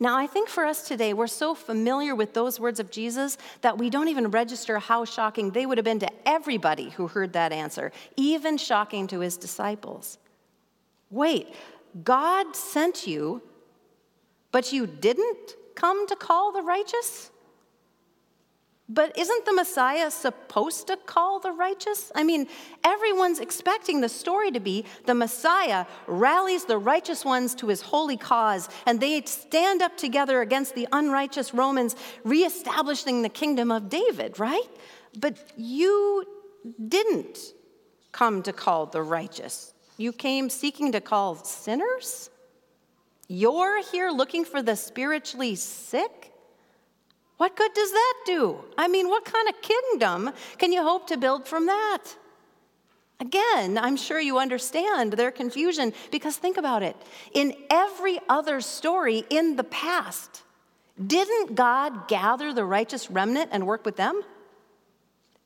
Now, 0.00 0.16
I 0.16 0.28
think 0.28 0.48
for 0.48 0.64
us 0.64 0.86
today, 0.86 1.12
we're 1.12 1.26
so 1.26 1.54
familiar 1.54 2.14
with 2.14 2.32
those 2.32 2.60
words 2.60 2.78
of 2.78 2.90
Jesus 2.90 3.36
that 3.62 3.78
we 3.78 3.90
don't 3.90 4.08
even 4.08 4.30
register 4.30 4.78
how 4.78 5.04
shocking 5.04 5.50
they 5.50 5.66
would 5.66 5.76
have 5.76 5.84
been 5.84 5.98
to 5.98 6.10
everybody 6.24 6.90
who 6.90 7.08
heard 7.08 7.32
that 7.32 7.52
answer, 7.52 7.90
even 8.16 8.58
shocking 8.58 9.08
to 9.08 9.20
his 9.20 9.36
disciples. 9.36 10.18
Wait, 11.10 11.48
God 12.04 12.54
sent 12.54 13.06
you, 13.08 13.42
but 14.52 14.72
you 14.72 14.86
didn't 14.86 15.56
come 15.74 16.06
to 16.06 16.14
call 16.14 16.52
the 16.52 16.62
righteous? 16.62 17.30
But 18.88 19.18
isn't 19.18 19.44
the 19.44 19.52
Messiah 19.52 20.10
supposed 20.10 20.86
to 20.86 20.96
call 20.96 21.40
the 21.40 21.52
righteous? 21.52 22.10
I 22.14 22.24
mean, 22.24 22.48
everyone's 22.82 23.38
expecting 23.38 24.00
the 24.00 24.08
story 24.08 24.50
to 24.52 24.60
be 24.60 24.86
the 25.04 25.14
Messiah 25.14 25.84
rallies 26.06 26.64
the 26.64 26.78
righteous 26.78 27.22
ones 27.22 27.54
to 27.56 27.66
his 27.68 27.82
holy 27.82 28.16
cause, 28.16 28.70
and 28.86 28.98
they 28.98 29.20
stand 29.22 29.82
up 29.82 29.98
together 29.98 30.40
against 30.40 30.74
the 30.74 30.88
unrighteous 30.90 31.52
Romans, 31.52 31.96
reestablishing 32.24 33.20
the 33.20 33.28
kingdom 33.28 33.70
of 33.70 33.90
David, 33.90 34.38
right? 34.38 34.68
But 35.18 35.36
you 35.58 36.24
didn't 36.88 37.38
come 38.12 38.42
to 38.42 38.52
call 38.54 38.86
the 38.86 39.02
righteous. 39.02 39.74
you 39.98 40.12
came 40.12 40.48
seeking 40.48 40.92
to 40.92 41.00
call 41.00 41.34
sinners? 41.36 42.30
You're 43.26 43.82
here 43.82 44.10
looking 44.10 44.46
for 44.46 44.62
the 44.62 44.76
spiritually 44.76 45.56
sick? 45.56 46.32
What 47.38 47.56
good 47.56 47.72
does 47.72 47.92
that 47.92 48.14
do? 48.26 48.58
I 48.76 48.88
mean, 48.88 49.08
what 49.08 49.24
kind 49.24 49.48
of 49.48 49.62
kingdom 49.62 50.30
can 50.58 50.72
you 50.72 50.82
hope 50.82 51.06
to 51.06 51.16
build 51.16 51.46
from 51.46 51.66
that? 51.66 52.04
Again, 53.20 53.78
I'm 53.78 53.96
sure 53.96 54.20
you 54.20 54.38
understand 54.38 55.14
their 55.14 55.30
confusion 55.30 55.92
because 56.12 56.36
think 56.36 56.56
about 56.56 56.82
it. 56.82 56.96
In 57.32 57.54
every 57.70 58.18
other 58.28 58.60
story 58.60 59.24
in 59.30 59.56
the 59.56 59.64
past, 59.64 60.42
didn't 61.04 61.54
God 61.54 62.08
gather 62.08 62.52
the 62.52 62.64
righteous 62.64 63.10
remnant 63.10 63.50
and 63.52 63.66
work 63.66 63.84
with 63.84 63.96
them? 63.96 64.22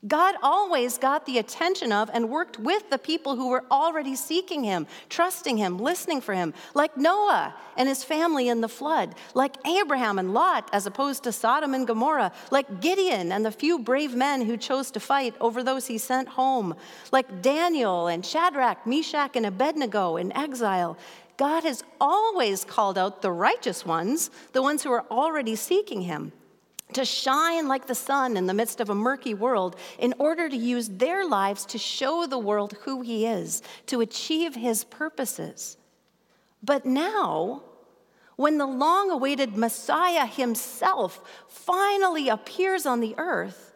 God 0.08 0.34
always 0.42 0.98
got 0.98 1.26
the 1.26 1.38
attention 1.38 1.92
of 1.92 2.10
and 2.12 2.28
worked 2.28 2.58
with 2.58 2.90
the 2.90 2.98
people 2.98 3.36
who 3.36 3.50
were 3.50 3.64
already 3.70 4.16
seeking 4.16 4.64
him, 4.64 4.88
trusting 5.08 5.56
him, 5.56 5.78
listening 5.78 6.20
for 6.20 6.34
him, 6.34 6.54
like 6.74 6.96
Noah 6.96 7.54
and 7.76 7.88
his 7.88 8.02
family 8.02 8.48
in 8.48 8.60
the 8.60 8.68
flood, 8.68 9.14
like 9.34 9.64
Abraham 9.64 10.18
and 10.18 10.34
Lot, 10.34 10.68
as 10.72 10.86
opposed 10.86 11.22
to 11.22 11.32
Sodom 11.32 11.72
and 11.72 11.86
Gomorrah, 11.86 12.32
like 12.50 12.80
Gideon 12.80 13.30
and 13.30 13.44
the 13.44 13.52
few 13.52 13.78
brave 13.78 14.12
men 14.12 14.42
who 14.42 14.56
chose 14.56 14.90
to 14.90 14.98
fight 14.98 15.36
over 15.40 15.62
those 15.62 15.86
he 15.86 15.98
sent 15.98 16.26
home, 16.26 16.74
like 17.12 17.40
Daniel 17.40 18.08
and 18.08 18.26
Shadrach, 18.26 18.84
Meshach, 18.84 19.36
and 19.36 19.46
Abednego 19.46 20.16
in 20.16 20.36
exile. 20.36 20.98
God 21.36 21.62
has 21.62 21.84
always 22.00 22.64
called 22.64 22.98
out 22.98 23.22
the 23.22 23.30
righteous 23.30 23.86
ones, 23.86 24.30
the 24.52 24.62
ones 24.62 24.82
who 24.82 24.90
are 24.90 25.04
already 25.12 25.54
seeking 25.54 26.02
him 26.02 26.32
to 26.92 27.04
shine 27.04 27.68
like 27.68 27.86
the 27.86 27.94
sun 27.94 28.36
in 28.36 28.46
the 28.46 28.54
midst 28.54 28.80
of 28.80 28.90
a 28.90 28.94
murky 28.94 29.34
world 29.34 29.76
in 29.98 30.14
order 30.18 30.48
to 30.48 30.56
use 30.56 30.88
their 30.88 31.26
lives 31.26 31.64
to 31.66 31.78
show 31.78 32.26
the 32.26 32.38
world 32.38 32.76
who 32.82 33.02
He 33.02 33.26
is, 33.26 33.62
to 33.86 34.00
achieve 34.00 34.54
His 34.54 34.84
purposes. 34.84 35.76
But 36.62 36.84
now, 36.86 37.62
when 38.36 38.58
the 38.58 38.66
long 38.66 39.10
awaited 39.10 39.56
Messiah 39.56 40.26
Himself 40.26 41.22
finally 41.48 42.28
appears 42.28 42.86
on 42.86 43.00
the 43.00 43.14
earth, 43.18 43.74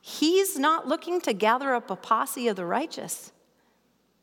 He's 0.00 0.58
not 0.58 0.88
looking 0.88 1.20
to 1.22 1.32
gather 1.32 1.74
up 1.74 1.90
a 1.90 1.96
posse 1.96 2.48
of 2.48 2.56
the 2.56 2.64
righteous. 2.64 3.32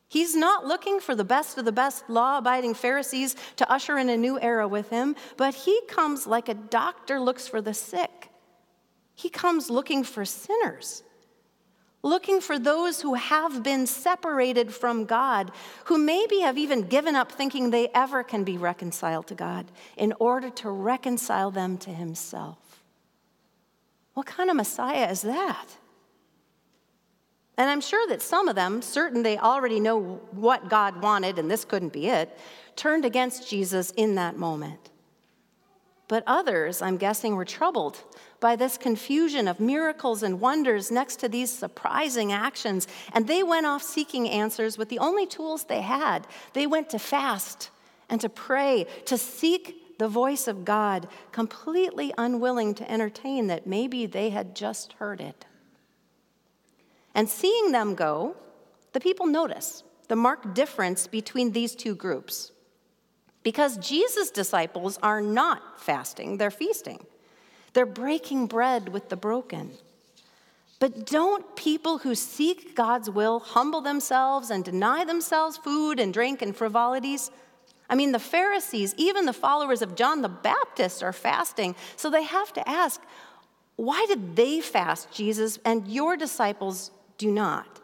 He's 0.08 0.36
not 0.36 0.64
looking 0.64 1.00
for 1.00 1.14
the 1.14 1.24
best 1.24 1.58
of 1.58 1.64
the 1.64 1.72
best 1.72 2.08
law 2.08 2.38
abiding 2.38 2.74
Pharisees 2.74 3.34
to 3.56 3.70
usher 3.70 3.98
in 3.98 4.08
a 4.08 4.16
new 4.16 4.38
era 4.40 4.68
with 4.68 4.90
him, 4.90 5.16
but 5.36 5.54
he 5.54 5.80
comes 5.88 6.26
like 6.26 6.48
a 6.48 6.54
doctor 6.54 7.18
looks 7.18 7.48
for 7.48 7.60
the 7.60 7.74
sick. 7.74 8.30
He 9.14 9.28
comes 9.28 9.68
looking 9.68 10.04
for 10.04 10.24
sinners, 10.24 11.02
looking 12.02 12.40
for 12.40 12.58
those 12.58 13.00
who 13.00 13.14
have 13.14 13.64
been 13.64 13.86
separated 13.86 14.72
from 14.72 15.06
God, 15.06 15.50
who 15.86 15.98
maybe 15.98 16.40
have 16.40 16.56
even 16.56 16.82
given 16.82 17.16
up 17.16 17.32
thinking 17.32 17.70
they 17.70 17.88
ever 17.88 18.22
can 18.22 18.44
be 18.44 18.58
reconciled 18.58 19.26
to 19.28 19.34
God, 19.34 19.66
in 19.96 20.12
order 20.20 20.50
to 20.50 20.70
reconcile 20.70 21.50
them 21.50 21.78
to 21.78 21.90
himself. 21.90 22.58
What 24.14 24.26
kind 24.26 24.50
of 24.50 24.56
Messiah 24.56 25.10
is 25.10 25.22
that? 25.22 25.66
And 27.58 27.70
I'm 27.70 27.80
sure 27.80 28.06
that 28.08 28.20
some 28.22 28.48
of 28.48 28.54
them, 28.54 28.82
certain 28.82 29.22
they 29.22 29.38
already 29.38 29.80
know 29.80 30.20
what 30.30 30.68
God 30.68 31.02
wanted 31.02 31.38
and 31.38 31.50
this 31.50 31.64
couldn't 31.64 31.92
be 31.92 32.08
it, 32.08 32.38
turned 32.76 33.04
against 33.04 33.48
Jesus 33.48 33.92
in 33.92 34.14
that 34.16 34.36
moment. 34.36 34.90
But 36.08 36.22
others, 36.26 36.82
I'm 36.82 36.98
guessing, 36.98 37.34
were 37.34 37.44
troubled 37.44 37.98
by 38.38 38.54
this 38.54 38.78
confusion 38.78 39.48
of 39.48 39.58
miracles 39.58 40.22
and 40.22 40.40
wonders 40.40 40.90
next 40.90 41.16
to 41.16 41.28
these 41.28 41.50
surprising 41.50 42.32
actions. 42.32 42.86
And 43.12 43.26
they 43.26 43.42
went 43.42 43.66
off 43.66 43.82
seeking 43.82 44.28
answers 44.28 44.78
with 44.78 44.88
the 44.88 45.00
only 45.00 45.26
tools 45.26 45.64
they 45.64 45.80
had. 45.80 46.26
They 46.52 46.66
went 46.66 46.90
to 46.90 46.98
fast 46.98 47.70
and 48.08 48.20
to 48.20 48.28
pray, 48.28 48.86
to 49.06 49.18
seek 49.18 49.98
the 49.98 50.06
voice 50.06 50.46
of 50.46 50.64
God, 50.64 51.08
completely 51.32 52.12
unwilling 52.16 52.74
to 52.74 52.88
entertain 52.90 53.48
that 53.48 53.66
maybe 53.66 54.06
they 54.06 54.30
had 54.30 54.54
just 54.54 54.92
heard 54.94 55.20
it. 55.20 55.46
And 57.16 57.30
seeing 57.30 57.72
them 57.72 57.94
go, 57.94 58.36
the 58.92 59.00
people 59.00 59.26
notice 59.26 59.82
the 60.08 60.16
marked 60.16 60.54
difference 60.54 61.06
between 61.06 61.50
these 61.50 61.74
two 61.74 61.96
groups. 61.96 62.52
Because 63.42 63.78
Jesus' 63.78 64.30
disciples 64.30 64.98
are 65.02 65.22
not 65.22 65.80
fasting, 65.80 66.36
they're 66.36 66.50
feasting. 66.50 67.06
They're 67.72 67.86
breaking 67.86 68.46
bread 68.46 68.90
with 68.90 69.08
the 69.08 69.16
broken. 69.16 69.72
But 70.78 71.06
don't 71.06 71.56
people 71.56 71.98
who 71.98 72.14
seek 72.14 72.76
God's 72.76 73.08
will 73.08 73.38
humble 73.38 73.80
themselves 73.80 74.50
and 74.50 74.62
deny 74.62 75.04
themselves 75.04 75.56
food 75.56 75.98
and 75.98 76.12
drink 76.12 76.42
and 76.42 76.54
frivolities? 76.54 77.30
I 77.88 77.94
mean, 77.94 78.12
the 78.12 78.18
Pharisees, 78.18 78.94
even 78.98 79.24
the 79.24 79.32
followers 79.32 79.80
of 79.80 79.94
John 79.94 80.20
the 80.20 80.28
Baptist, 80.28 81.02
are 81.02 81.12
fasting. 81.14 81.76
So 81.96 82.10
they 82.10 82.24
have 82.24 82.52
to 82.54 82.68
ask, 82.68 83.00
why 83.76 84.04
did 84.06 84.36
they 84.36 84.60
fast, 84.60 85.12
Jesus, 85.12 85.58
and 85.64 85.88
your 85.88 86.16
disciples 86.16 86.90
do 87.18 87.30
not. 87.30 87.80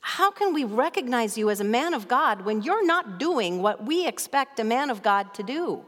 How 0.00 0.30
can 0.30 0.52
we 0.52 0.64
recognize 0.64 1.38
you 1.38 1.48
as 1.48 1.60
a 1.60 1.64
man 1.64 1.94
of 1.94 2.08
God 2.08 2.42
when 2.42 2.62
you're 2.62 2.86
not 2.86 3.18
doing 3.18 3.62
what 3.62 3.84
we 3.84 4.06
expect 4.06 4.60
a 4.60 4.64
man 4.64 4.90
of 4.90 5.02
God 5.02 5.32
to 5.34 5.42
do? 5.42 5.84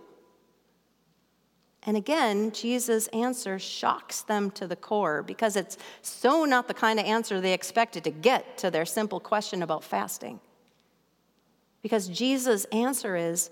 And 1.83 1.97
again, 1.97 2.51
Jesus' 2.51 3.07
answer 3.09 3.59
shocks 3.59 4.23
them 4.23 4.51
to 4.53 4.67
the 4.67 4.75
core 4.75 5.23
because 5.23 5.55
it's 5.55 5.79
so 6.03 6.45
not 6.45 6.67
the 6.67 6.75
kind 6.75 6.99
of 6.99 7.07
answer 7.07 7.41
they 7.41 7.53
expected 7.53 8.03
to 8.05 8.11
get 8.11 8.59
to 8.59 8.71
their 8.71 8.85
simple 8.85 9.21
question 9.21 9.63
about 9.63 9.85
fasting. 9.85 10.41
Because 11.83 12.09
Jesus' 12.09 12.65
answer 12.67 13.15
is 13.15 13.51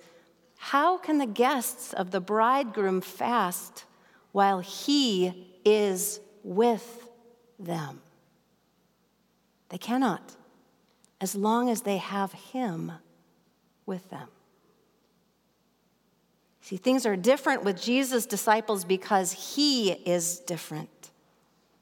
how 0.57 0.99
can 0.99 1.19
the 1.19 1.26
guests 1.26 1.93
of 1.93 2.11
the 2.11 2.21
bridegroom 2.21 3.00
fast 3.02 3.85
while 4.33 4.61
he 4.61 5.61
is 5.64 6.21
with 6.43 7.09
them? 7.59 8.00
They 9.75 9.78
cannot, 9.78 10.37
as 11.21 11.35
long 11.35 11.69
as 11.69 11.81
they 11.81 11.97
have 11.97 12.33
Him 12.33 12.93
with 13.87 14.09
them. 14.09 14.28
See, 16.61 16.76
things 16.76 17.04
are 17.04 17.16
different 17.16 17.64
with 17.64 17.83
Jesus' 17.83 18.25
disciples 18.25 18.85
because 18.85 19.57
He 19.57 19.90
is 19.90 20.38
different. 20.38 21.11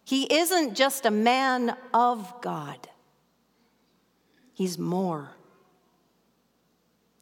He 0.06 0.22
isn't 0.34 0.74
just 0.74 1.04
a 1.04 1.10
man 1.10 1.76
of 1.92 2.32
God, 2.40 2.88
He's 4.54 4.78
more. 4.78 5.32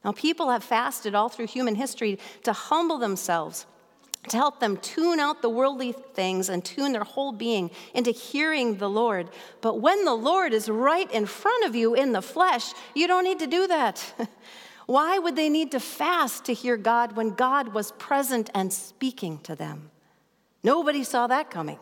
Now, 0.05 0.12
people 0.12 0.50
have 0.50 0.62
fasted 0.62 1.17
all 1.17 1.29
through 1.29 1.49
human 1.49 1.75
history 1.75 2.17
to 2.45 2.53
humble 2.53 2.99
themselves 2.99 3.67
to 4.29 4.37
help 4.37 4.61
them 4.61 4.77
tune 4.77 5.19
out 5.19 5.43
the 5.43 5.49
worldly 5.49 5.93
things 5.93 6.49
and 6.49 6.65
tune 6.65 6.93
their 6.93 7.05
whole 7.05 7.33
being 7.33 7.71
into 7.95 8.11
hearing 8.11 8.77
the 8.77 8.91
Lord. 8.91 9.31
But 9.61 9.81
when 9.81 10.05
the 10.05 10.15
Lord 10.15 10.53
is 10.53 10.69
right 10.69 11.11
in 11.11 11.27
front 11.27 11.65
of 11.65 11.75
you 11.75 11.95
in 11.95 12.12
the 12.12 12.23
flesh, 12.23 12.73
you 12.95 13.07
don't 13.07 13.25
need 13.25 13.39
to 13.39 13.47
do 13.47 13.67
that. 13.67 14.15
Why 14.87 15.19
would 15.19 15.37
they 15.37 15.49
need 15.49 15.71
to 15.73 15.81
fast 15.81 16.45
to 16.47 16.55
hear 16.55 16.77
God 16.77 17.17
when 17.17 17.31
God 17.31 17.73
was 17.73 17.93
present 17.93 18.50
and 18.55 18.73
speaking 18.73 19.39
to 19.41 19.55
them? 19.55 19.91
Nobody 20.62 21.05
saw 21.05 21.27
that 21.29 21.50
coming 21.50 21.79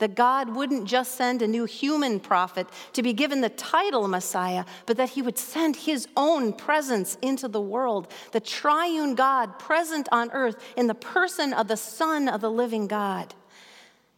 that 0.00 0.14
God 0.14 0.54
wouldn't 0.54 0.86
just 0.86 1.14
send 1.14 1.40
a 1.40 1.46
new 1.46 1.64
human 1.64 2.20
prophet 2.20 2.66
to 2.94 3.02
be 3.02 3.12
given 3.12 3.40
the 3.40 3.48
title 3.48 4.08
Messiah, 4.08 4.64
but 4.86 4.96
that 4.96 5.10
he 5.10 5.22
would 5.22 5.38
send 5.38 5.76
his 5.76 6.08
own 6.16 6.52
presence 6.52 7.16
into 7.22 7.48
the 7.48 7.60
world, 7.60 8.12
the 8.32 8.40
triune 8.40 9.14
God 9.14 9.58
present 9.58 10.08
on 10.10 10.30
earth 10.32 10.62
in 10.76 10.88
the 10.88 10.94
person 10.94 11.52
of 11.52 11.68
the 11.68 11.76
Son 11.76 12.28
of 12.28 12.40
the 12.40 12.50
living 12.50 12.86
God. 12.86 13.34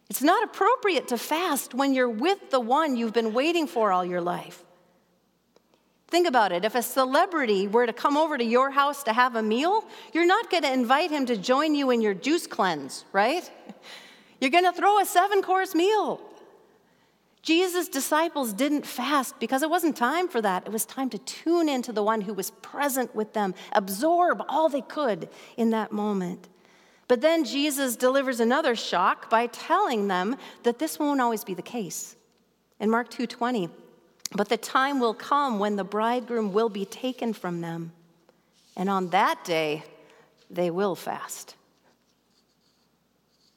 It's 0.09 0.21
not 0.21 0.43
appropriate 0.43 1.07
to 1.09 1.17
fast 1.17 1.73
when 1.73 1.93
you're 1.93 2.09
with 2.09 2.49
the 2.49 2.59
one 2.59 2.95
you've 2.95 3.13
been 3.13 3.33
waiting 3.33 3.67
for 3.67 3.91
all 3.91 4.03
your 4.03 4.21
life. 4.21 4.63
Think 6.07 6.27
about 6.27 6.51
it. 6.51 6.63
If 6.63 6.75
a 6.75 6.83
celebrity 6.83 7.67
were 7.67 7.87
to 7.87 7.93
come 7.93 8.17
over 8.17 8.37
to 8.37 8.43
your 8.43 8.69
house 8.69 9.03
to 9.03 9.13
have 9.13 9.35
a 9.35 9.41
meal, 9.41 9.83
you're 10.13 10.27
not 10.27 10.51
going 10.51 10.61
to 10.61 10.71
invite 10.71 11.09
him 11.09 11.25
to 11.25 11.35
join 11.35 11.73
you 11.73 11.89
in 11.89 12.01
your 12.01 12.13
juice 12.13 12.45
cleanse, 12.45 13.05
right? 13.11 13.49
You're 14.43 14.51
going 14.51 14.65
to 14.65 14.73
throw 14.73 14.99
a 14.99 15.05
seven 15.05 15.41
course 15.41 15.73
meal. 15.73 16.19
Jesus' 17.43 17.87
disciples 17.87 18.51
didn't 18.51 18.85
fast 18.85 19.39
because 19.39 19.63
it 19.63 19.69
wasn't 19.69 19.95
time 19.95 20.27
for 20.27 20.41
that. 20.41 20.65
It 20.65 20.73
was 20.73 20.83
time 20.85 21.09
to 21.11 21.17
tune 21.17 21.69
into 21.69 21.93
the 21.93 22.03
one 22.03 22.19
who 22.19 22.33
was 22.33 22.51
present 22.51 23.15
with 23.15 23.31
them, 23.31 23.55
absorb 23.71 24.43
all 24.49 24.67
they 24.67 24.81
could 24.81 25.29
in 25.55 25.69
that 25.69 25.93
moment. 25.93 26.49
But 27.07 27.21
then 27.21 27.45
Jesus 27.45 27.95
delivers 27.95 28.41
another 28.41 28.75
shock 28.75 29.29
by 29.29 29.47
telling 29.47 30.09
them 30.09 30.35
that 30.63 30.77
this 30.77 30.99
won't 30.99 31.21
always 31.21 31.45
be 31.45 31.53
the 31.53 31.61
case. 31.61 32.17
In 32.81 32.89
Mark 32.89 33.09
2:20, 33.09 33.69
but 34.33 34.49
the 34.49 34.57
time 34.57 34.99
will 34.99 35.13
come 35.13 35.57
when 35.57 35.77
the 35.77 35.85
bridegroom 35.85 36.51
will 36.51 36.67
be 36.67 36.83
taken 36.83 37.31
from 37.31 37.61
them, 37.61 37.93
and 38.75 38.89
on 38.89 39.07
that 39.11 39.45
day 39.45 39.85
they 40.49 40.69
will 40.69 40.95
fast. 40.95 41.55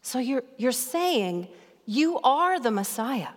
So 0.07 0.21
you're, 0.21 0.45
you're 0.57 0.71
saying 0.71 1.49
you 1.85 2.21
are 2.21 2.61
the 2.61 2.71
Messiah. 2.71 3.31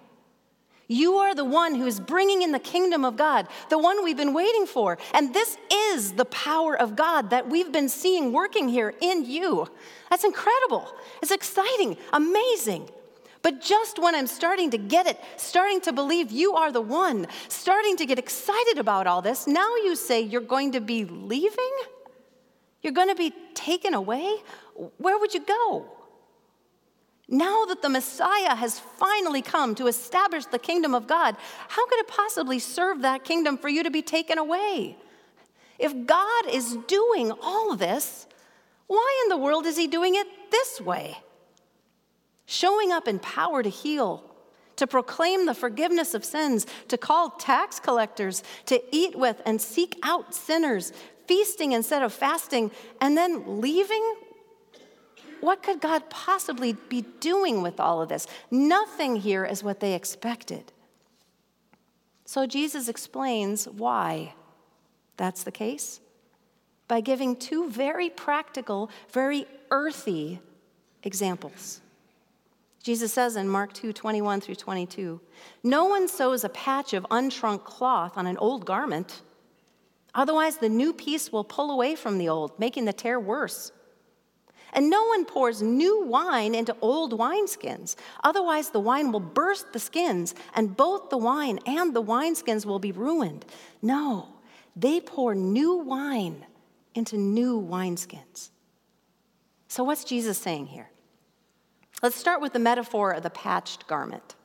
You 0.87 1.15
are 1.15 1.33
the 1.33 1.43
one 1.43 1.73
who 1.73 1.87
is 1.87 1.99
bringing 1.99 2.43
in 2.43 2.51
the 2.51 2.59
kingdom 2.59 3.03
of 3.03 3.17
God, 3.17 3.47
the 3.71 3.79
one 3.79 4.03
we've 4.03 4.15
been 4.15 4.35
waiting 4.35 4.67
for. 4.67 4.99
And 5.15 5.33
this 5.33 5.57
is 5.73 6.11
the 6.11 6.25
power 6.25 6.79
of 6.79 6.95
God 6.95 7.31
that 7.31 7.49
we've 7.49 7.71
been 7.71 7.89
seeing 7.89 8.33
working 8.33 8.69
here 8.69 8.93
in 9.01 9.25
you. 9.25 9.67
That's 10.11 10.23
incredible. 10.23 10.87
It's 11.23 11.31
exciting, 11.31 11.97
amazing. 12.13 12.87
But 13.41 13.61
just 13.61 13.97
when 13.97 14.13
I'm 14.13 14.27
starting 14.27 14.69
to 14.69 14.77
get 14.77 15.07
it, 15.07 15.19
starting 15.37 15.81
to 15.81 15.91
believe 15.91 16.31
you 16.31 16.53
are 16.53 16.71
the 16.71 16.81
one, 16.81 17.25
starting 17.47 17.97
to 17.97 18.05
get 18.05 18.19
excited 18.19 18.77
about 18.77 19.07
all 19.07 19.23
this, 19.23 19.47
now 19.47 19.75
you 19.77 19.95
say 19.95 20.21
you're 20.21 20.39
going 20.39 20.73
to 20.73 20.81
be 20.81 21.03
leaving? 21.03 21.73
You're 22.83 22.93
going 22.93 23.09
to 23.09 23.15
be 23.15 23.33
taken 23.55 23.95
away? 23.95 24.35
Where 24.97 25.17
would 25.17 25.33
you 25.33 25.43
go? 25.43 25.95
Now 27.31 27.65
that 27.65 27.83
the 27.83 27.89
Messiah 27.89 28.55
has 28.55 28.79
finally 28.79 29.43
come 29.43 29.75
to 29.75 29.85
establish 29.85 30.45
the 30.47 30.57
kingdom 30.57 30.95
of 30.95 31.05
God, 31.05 31.37
how 31.67 31.85
could 31.85 31.99
it 31.99 32.07
possibly 32.07 32.57
serve 32.57 33.03
that 33.03 33.23
kingdom 33.23 33.55
for 33.57 33.69
you 33.69 33.83
to 33.83 33.91
be 33.91 34.01
taken 34.01 34.39
away? 34.39 34.97
If 35.77 36.07
God 36.07 36.47
is 36.49 36.75
doing 36.87 37.31
all 37.41 37.75
this, 37.75 38.25
why 38.87 39.23
in 39.23 39.29
the 39.29 39.37
world 39.37 39.67
is 39.67 39.77
He 39.77 39.85
doing 39.85 40.15
it 40.15 40.27
this 40.49 40.81
way? 40.81 41.19
Showing 42.47 42.91
up 42.91 43.07
in 43.07 43.19
power 43.19 43.61
to 43.61 43.69
heal, 43.69 44.23
to 44.77 44.87
proclaim 44.87 45.45
the 45.45 45.53
forgiveness 45.53 46.15
of 46.15 46.25
sins, 46.25 46.65
to 46.87 46.97
call 46.97 47.29
tax 47.29 47.79
collectors, 47.79 48.41
to 48.65 48.81
eat 48.91 49.15
with 49.15 49.39
and 49.45 49.61
seek 49.61 49.99
out 50.01 50.33
sinners, 50.33 50.91
feasting 51.27 51.73
instead 51.73 52.01
of 52.01 52.11
fasting, 52.11 52.71
and 52.99 53.15
then 53.15 53.61
leaving 53.61 54.15
what 55.41 55.63
could 55.63 55.81
God 55.81 56.09
possibly 56.09 56.73
be 56.73 57.01
doing 57.19 57.61
with 57.61 57.79
all 57.79 58.01
of 58.01 58.09
this? 58.09 58.27
Nothing 58.51 59.15
here 59.15 59.45
is 59.45 59.63
what 59.63 59.79
they 59.79 59.93
expected. 59.93 60.71
So 62.25 62.45
Jesus 62.45 62.87
explains 62.87 63.67
why 63.67 64.33
that's 65.17 65.43
the 65.43 65.51
case 65.51 65.99
by 66.87 67.01
giving 67.01 67.35
two 67.35 67.69
very 67.69 68.09
practical, 68.09 68.89
very 69.11 69.45
earthy 69.71 70.39
examples. 71.03 71.81
Jesus 72.81 73.13
says 73.13 73.35
in 73.35 73.47
Mark 73.47 73.73
2 73.73 73.93
21 73.93 74.41
through 74.41 74.55
22, 74.55 75.19
No 75.63 75.85
one 75.85 76.07
sews 76.07 76.43
a 76.43 76.49
patch 76.49 76.93
of 76.93 77.05
unshrunk 77.11 77.63
cloth 77.63 78.17
on 78.17 78.27
an 78.27 78.37
old 78.37 78.65
garment. 78.65 79.21
Otherwise, 80.15 80.57
the 80.57 80.69
new 80.69 80.91
piece 80.91 81.31
will 81.31 81.43
pull 81.43 81.71
away 81.71 81.95
from 81.95 82.17
the 82.17 82.29
old, 82.29 82.57
making 82.59 82.85
the 82.85 82.93
tear 82.93 83.19
worse. 83.19 83.71
And 84.73 84.89
no 84.89 85.03
one 85.05 85.25
pours 85.25 85.61
new 85.61 86.03
wine 86.03 86.53
into 86.53 86.75
old 86.81 87.17
wineskins. 87.17 87.95
Otherwise, 88.23 88.69
the 88.69 88.79
wine 88.79 89.11
will 89.11 89.19
burst 89.19 89.73
the 89.73 89.79
skins, 89.79 90.35
and 90.53 90.77
both 90.77 91.09
the 91.09 91.17
wine 91.17 91.59
and 91.65 91.95
the 91.95 92.03
wineskins 92.03 92.65
will 92.65 92.79
be 92.79 92.91
ruined. 92.91 93.45
No, 93.81 94.27
they 94.75 94.99
pour 94.99 95.35
new 95.35 95.75
wine 95.75 96.45
into 96.93 97.17
new 97.17 97.59
wineskins. 97.59 98.49
So, 99.67 99.83
what's 99.83 100.03
Jesus 100.03 100.37
saying 100.37 100.67
here? 100.67 100.89
Let's 102.01 102.15
start 102.15 102.41
with 102.41 102.53
the 102.53 102.59
metaphor 102.59 103.11
of 103.11 103.23
the 103.23 103.29
patched 103.29 103.87
garment. 103.87 104.35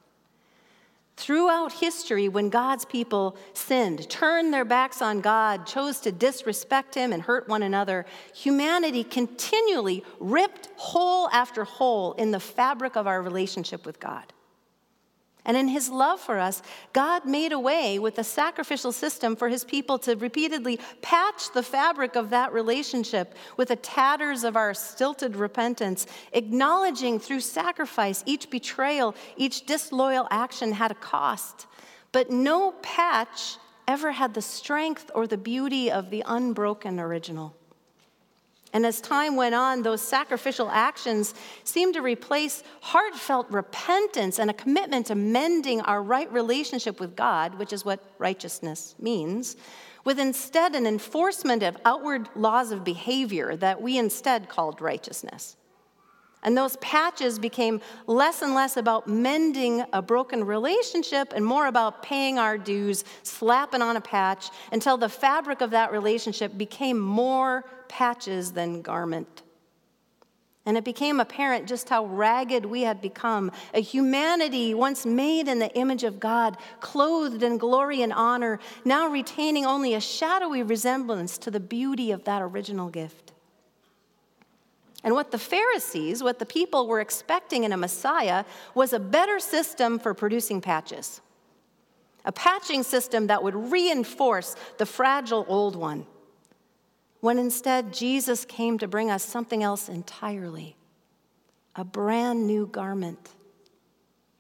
Throughout 1.17 1.73
history, 1.73 2.29
when 2.29 2.49
God's 2.49 2.85
people 2.85 3.37
sinned, 3.53 4.11
turned 4.11 4.53
their 4.53 4.65
backs 4.65 5.01
on 5.01 5.21
God, 5.21 5.65
chose 5.65 6.01
to 6.01 6.13
disrespect 6.13 6.95
Him 6.95 7.13
and 7.13 7.23
hurt 7.23 7.49
one 7.49 7.63
another, 7.63 8.05
humanity 8.35 9.05
continually 9.05 10.05
ripped 10.19 10.71
hole 10.77 11.29
after 11.31 11.63
hole 11.63 12.15
in 12.15 12.33
the 12.33 12.41
fabric 12.41 12.97
of 12.97 13.07
our 13.07 13.23
relationship 13.23 13.87
with 13.87 14.01
God. 14.01 14.25
And 15.45 15.57
in 15.57 15.69
his 15.69 15.91
love 15.91 16.21
for 16.21 16.39
us, 16.39 16.63
God 16.93 17.27
made 17.27 17.53
a 17.53 17.59
way 17.59 17.99
with 17.99 18.19
a 18.19 18.25
sacrificial 18.25 18.93
system 18.93 19.37
for 19.37 19.49
his 19.49 19.63
people 19.63 19.99
to 20.01 20.17
repeatedly 20.17 20.81
patch 21.03 21.53
the 21.53 21.63
fabric 21.63 22.17
of 22.17 22.31
that 22.31 22.53
relationship 22.53 23.35
with 23.57 23.69
the 23.69 23.77
tatters 23.77 24.43
of 24.43 24.57
our 24.57 24.73
stilted 24.73 25.37
repentance, 25.37 26.07
acknowledging 26.33 27.19
through 27.19 27.41
sacrifice 27.41 28.23
each 28.25 28.49
betrayal, 28.49 29.15
each 29.37 29.67
disloyal 29.67 30.27
action 30.31 30.73
had 30.73 30.91
a 30.91 30.95
cost. 30.95 31.67
But 32.13 32.31
no 32.31 32.73
patch 32.81 33.59
ever 33.87 34.13
had 34.13 34.33
the 34.33 34.43
strength 34.43 35.11
or 35.15 35.27
the 35.27 35.37
beauty 35.37 35.91
of 35.91 36.09
the 36.09 36.25
unbroken 36.27 36.99
original. 36.99 37.55
And 38.75 38.85
as 38.85 39.01
time 39.01 39.37
went 39.37 39.55
on, 39.55 39.83
those 39.83 40.03
sacrificial 40.03 40.69
actions 40.69 41.33
seemed 41.63 41.95
to 41.95 42.03
replace 42.03 42.65
heartfelt 42.81 43.49
repentance 43.49 44.41
and 44.41 44.51
a 44.51 44.55
commitment 44.55 45.07
to 45.07 45.15
mending 45.15 45.81
our 45.83 46.03
right 46.03 46.31
relationship 46.33 46.99
with 46.99 47.15
God, 47.15 47.57
which 47.57 47.73
is 47.73 47.85
what 47.85 48.01
righteousness 48.19 48.97
means, 48.99 49.57
with 50.05 50.19
instead 50.19 50.75
an 50.75 50.87
enforcement 50.87 51.63
of 51.63 51.77
outward 51.85 52.29
laws 52.35 52.73
of 52.73 52.83
behavior 52.83 53.55
that 53.55 53.81
we 53.81 53.97
instead 53.97 54.49
called 54.49 54.81
righteousness. 54.81 55.57
And 56.43 56.59
those 56.59 56.77
patches 56.77 57.39
became 57.39 57.81
less 58.07 58.43
and 58.43 58.55
less 58.55 58.77
about 58.77 59.09
mending 59.09 59.85
a 59.93 60.03
broken 60.03 60.45
relationship 60.45 61.33
and 61.35 61.47
more 61.47 61.69
about 61.69 62.03
paying 62.03 62.39
our 62.39 62.59
dues, 62.59 63.05
slapping 63.23 63.81
on 63.81 63.97
a 63.97 64.01
patch, 64.01 64.51
until 64.73 64.99
the 64.99 65.09
fabric 65.09 65.63
of 65.63 65.71
that 65.71 65.91
relationship 65.91 66.59
became 66.59 66.99
more 66.99 67.65
patches 67.89 68.53
than 68.53 68.83
garment. 68.83 69.43
And 70.67 70.79
it 70.79 70.85
became 70.85 71.21
apparent 71.21 71.67
just 71.67 71.91
how 71.91 72.07
ragged 72.07 72.65
we 72.65 72.83
had 72.83 73.03
become. 73.03 73.53
A 73.75 73.81
humanity 73.81 74.73
once 74.73 75.05
made 75.05 75.47
in 75.47 75.59
the 75.59 75.71
image 75.75 76.05
of 76.05 76.19
God, 76.19 76.57
clothed 76.81 77.43
in 77.43 77.59
glory 77.59 78.01
and 78.01 78.13
honor, 78.13 78.59
now 78.85 79.07
retaining 79.07 79.67
only 79.67 79.93
a 79.93 80.01
shadowy 80.01 80.63
resemblance 80.63 81.37
to 81.39 81.51
the 81.51 81.61
beauty 81.61 82.13
of 82.13 82.25
that 82.25 82.41
original 82.41 82.89
gift. 82.89 83.33
And 85.03 85.13
what 85.13 85.31
the 85.31 85.39
Pharisees, 85.39 86.23
what 86.23 86.39
the 86.39 86.47
people 86.47 86.87
were 86.87 87.01
expecting 87.01 87.65
in 87.65 87.73
a 87.73 87.77
Messiah, 87.77 88.47
was 88.75 88.95
a 88.95 88.99
better 88.99 89.39
system 89.39 89.99
for 89.99 90.15
producing 90.15 90.63
patches. 90.63 91.21
A 92.25 92.33
patching 92.33 92.83
system 92.83 93.27
that 93.27 93.43
would 93.43 93.71
reinforce 93.71 94.57
the 94.79 94.87
fragile 94.87 95.45
old 95.47 95.77
one. 95.77 96.07
When 97.25 97.39
instead, 97.39 97.95
Jesus 97.95 98.45
came 98.45 98.77
to 98.77 98.87
bring 98.87 99.11
us 99.11 99.25
something 99.25 99.63
else 99.63 99.89
entirely 99.89 100.77
a 101.75 101.83
brand 101.83 102.47
new 102.47 102.67
garment 102.67 103.31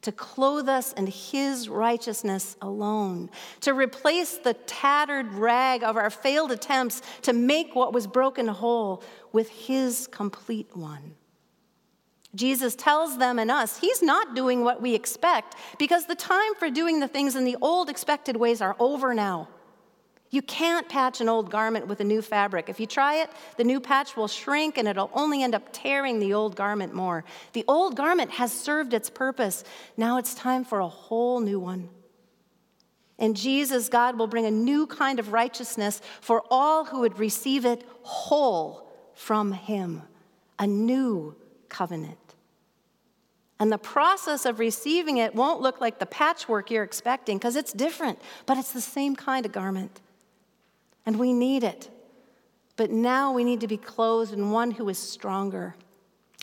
to 0.03 0.12
clothe 0.12 0.68
us 0.68 0.92
in 0.92 1.07
His 1.07 1.66
righteousness 1.66 2.59
alone, 2.61 3.31
to 3.62 3.73
replace 3.73 4.37
the 4.37 4.53
tattered 4.53 5.33
rag 5.33 5.83
of 5.83 5.97
our 5.97 6.11
failed 6.11 6.53
attempts 6.53 7.01
to 7.23 7.33
make 7.33 7.75
what 7.75 7.94
was 7.94 8.07
broken 8.07 8.49
whole 8.49 9.03
with 9.33 9.49
His 9.49 10.07
complete 10.09 10.77
one. 10.77 11.14
Jesus 12.35 12.77
tells 12.77 13.16
them 13.16 13.38
and 13.38 13.51
us 13.51 13.79
He's 13.79 14.03
not 14.03 14.37
doing 14.37 14.62
what 14.62 14.83
we 14.83 14.94
expect 14.94 15.55
because 15.79 16.05
the 16.05 16.14
time 16.14 16.55
for 16.59 16.68
doing 16.68 17.01
the 17.01 17.09
things 17.09 17.35
in 17.35 17.47
the 17.47 17.57
old 17.62 17.88
expected 17.88 18.37
ways 18.37 18.61
are 18.61 18.77
over 18.79 19.14
now. 19.14 19.49
You 20.35 20.42
can't 20.42 20.88
patch 20.88 21.20
an 21.20 21.29
old 21.29 21.49
garment 21.49 21.87
with 21.87 22.01
a 22.01 22.05
new 22.05 22.20
fabric. 22.20 22.68
If 22.68 22.81
you 22.81 22.87
try 22.87 23.23
it, 23.23 23.31
the 23.57 23.62
new 23.62 23.79
patch 23.79 24.16
will 24.16 24.27
shrink 24.27 24.77
and 24.77 24.88
it'll 24.88 25.12
only 25.14 25.44
end 25.44 25.55
up 25.55 25.68
tearing 25.73 26.18
the 26.18 26.35
old 26.35 26.57
garment 26.57 26.92
more. 26.92 27.25
The 27.53 27.64
old 27.68 27.94
garment 27.94 28.33
has 28.33 28.53
served 28.53 28.94
its 28.94 29.09
purpose. 29.09 29.62
Now 29.97 30.18
it's 30.18 30.35
time 30.35 30.64
for 30.64 30.81
a 30.81 30.88
whole 30.88 31.38
new 31.38 31.61
one. 31.61 31.88
And 33.16 33.37
Jesus, 33.37 33.88
God, 33.88 34.18
will 34.18 34.27
bring 34.27 34.44
a 34.44 34.51
new 34.51 34.88
kind 34.88 35.20
of 35.20 35.33
righteousness 35.33 36.03
for 36.20 36.42
all 36.51 36.85
who 36.85 37.03
would 37.03 37.20
receive 37.20 37.64
it 37.64 37.87
whole 38.03 38.90
from 39.14 39.53
Him, 39.53 40.03
a 40.59 40.66
new 40.66 41.37
covenant. 41.68 42.18
And 43.61 43.70
the 43.70 43.79
process 43.79 44.47
of 44.47 44.59
receiving 44.59 45.18
it 45.18 45.37
won't 45.37 45.61
look 45.61 45.81
like 45.81 46.01
the 46.01 46.07
patchwork 46.07 46.73
you're 46.73 46.83
expecting 46.83 47.38
because 47.38 47.55
it's 47.55 47.73
different, 47.73 48.18
but 48.47 48.59
it's 48.59 48.73
the 48.73 48.81
same 48.81 49.14
kind 49.14 49.47
of 49.47 49.53
garment 49.53 50.01
and 51.07 51.19
we 51.19 51.33
need 51.33 51.64
it. 51.64 51.90
But 52.77 52.90
now 52.90 53.33
we 53.33 53.45
need 53.45 53.61
to 53.61 53.69
be 53.69 53.77
clothed 53.77 54.33
in 54.33 54.51
one 54.51 54.73
who 54.73 54.88
is 54.88 54.99
stronger, 54.99 55.77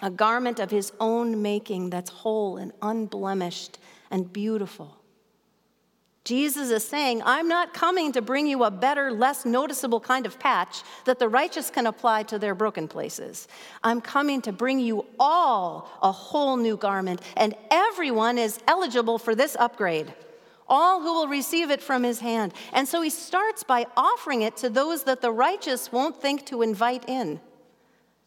a 0.02 0.10
garment 0.10 0.60
of 0.60 0.72
his 0.72 0.94
own 1.00 1.42
making 1.42 1.90
that's 1.90 2.10
whole 2.10 2.58
and 2.58 2.72
unblemished 2.82 3.78
and 4.10 4.32
beautiful. 4.32 4.98
Jesus 6.24 6.70
is 6.70 6.88
saying, 6.88 7.24
I'm 7.26 7.48
not 7.48 7.74
coming 7.74 8.12
to 8.12 8.22
bring 8.22 8.46
you 8.46 8.64
a 8.64 8.72
better, 8.72 9.12
less 9.12 9.44
noticeable 9.44 10.00
kind 10.00 10.28
of 10.28 10.40
patch 10.40 10.84
that 11.06 11.18
the 11.18 11.28
righteous 11.28 11.72
can 11.72 11.88
apply 11.88 12.24
to 12.24 12.38
their 12.38 12.54
broken 12.54 12.88
places. 12.88 13.48
I'm 13.84 14.02
coming 14.02 14.42
to 14.44 14.52
bring 14.52 14.80
you 14.80 15.06
all 15.20 15.90
a 16.04 16.12
whole 16.12 16.58
new 16.58 16.78
garment, 16.78 17.22
and 17.36 17.56
everyone 17.72 18.38
is 18.38 18.60
eligible 18.68 19.18
for 19.18 19.34
this 19.34 19.56
upgrade 19.60 20.14
all 20.72 21.02
who 21.02 21.14
will 21.14 21.28
receive 21.28 21.70
it 21.70 21.84
from 21.84 22.02
his 22.02 22.22
hand. 22.22 22.54
And 22.74 22.88
so 22.88 23.04
he 23.04 23.12
starts 23.12 23.64
by 23.64 23.86
offering 23.96 24.42
it 24.42 24.58
to 24.58 24.70
those 24.70 25.04
that 25.04 25.22
the 25.22 25.32
righteous 25.32 25.92
won't 25.92 26.20
think 26.20 26.48
to 26.48 26.64
invite 26.64 27.08
in. 27.08 27.40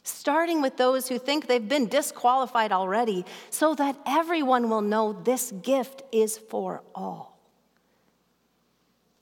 starting 0.04 0.60
with 0.62 0.76
those 0.76 1.08
who 1.08 1.18
think 1.18 1.46
they've 1.46 1.68
been 1.68 1.88
disqualified 1.88 2.70
already, 2.70 3.24
so 3.50 3.74
that 3.74 3.96
everyone 4.06 4.68
will 4.68 4.82
know 4.82 5.12
this 5.12 5.50
gift 5.62 6.02
is 6.12 6.38
for 6.38 6.82
all. 6.94 7.38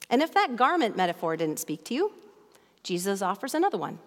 And 0.09 0.21
if 0.21 0.33
that 0.33 0.55
garment 0.55 0.95
metaphor 0.95 1.35
didn't 1.37 1.59
speak 1.59 1.85
to 1.85 1.95
you, 1.95 2.11
Jesus 2.83 3.21
offers 3.21 3.55
another 3.55 3.77
one. 3.77 3.97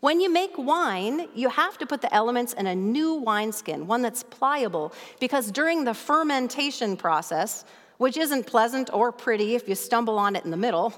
When 0.00 0.20
you 0.20 0.30
make 0.30 0.58
wine, 0.58 1.28
you 1.34 1.48
have 1.48 1.78
to 1.78 1.86
put 1.86 2.02
the 2.02 2.14
elements 2.14 2.52
in 2.52 2.66
a 2.66 2.74
new 2.74 3.14
wineskin, 3.14 3.86
one 3.86 4.02
that's 4.02 4.22
pliable, 4.22 4.92
because 5.20 5.50
during 5.50 5.84
the 5.84 5.94
fermentation 5.94 6.96
process, 6.96 7.64
which 7.98 8.16
isn't 8.16 8.46
pleasant 8.46 8.90
or 8.92 9.10
pretty 9.10 9.54
if 9.54 9.68
you 9.68 9.74
stumble 9.74 10.18
on 10.18 10.36
it 10.36 10.44
in 10.44 10.50
the 10.50 10.56
middle, 10.56 10.92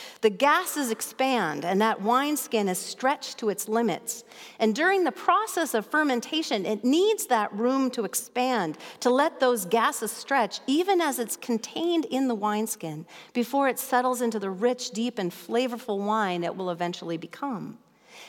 the 0.20 0.30
gases 0.30 0.90
expand 0.90 1.64
and 1.64 1.80
that 1.80 2.00
wineskin 2.00 2.68
is 2.68 2.78
stretched 2.78 3.38
to 3.38 3.48
its 3.48 3.68
limits. 3.68 4.24
And 4.60 4.74
during 4.74 5.04
the 5.04 5.12
process 5.12 5.74
of 5.74 5.86
fermentation, 5.86 6.64
it 6.64 6.84
needs 6.84 7.26
that 7.26 7.52
room 7.52 7.90
to 7.90 8.04
expand, 8.04 8.78
to 9.00 9.10
let 9.10 9.40
those 9.40 9.64
gases 9.64 10.12
stretch, 10.12 10.60
even 10.66 11.00
as 11.00 11.18
it's 11.18 11.36
contained 11.36 12.04
in 12.06 12.28
the 12.28 12.34
wineskin, 12.34 13.06
before 13.32 13.68
it 13.68 13.78
settles 13.78 14.22
into 14.22 14.38
the 14.38 14.50
rich, 14.50 14.90
deep, 14.90 15.18
and 15.18 15.32
flavorful 15.32 15.98
wine 15.98 16.44
it 16.44 16.56
will 16.56 16.70
eventually 16.70 17.16
become. 17.16 17.78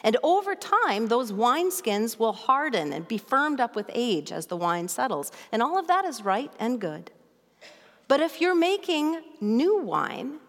And 0.03 0.17
over 0.23 0.55
time, 0.55 1.07
those 1.07 1.31
wineskins 1.31 2.19
will 2.19 2.33
harden 2.33 2.93
and 2.93 3.07
be 3.07 3.17
firmed 3.17 3.59
up 3.59 3.75
with 3.75 3.89
age 3.93 4.31
as 4.31 4.47
the 4.47 4.57
wine 4.57 4.87
settles. 4.87 5.31
And 5.51 5.61
all 5.61 5.77
of 5.77 5.87
that 5.87 6.05
is 6.05 6.23
right 6.23 6.51
and 6.59 6.79
good. 6.79 7.11
But 8.07 8.19
if 8.19 8.39
you're 8.39 8.55
making 8.55 9.21
new 9.41 9.77
wine, 9.77 10.39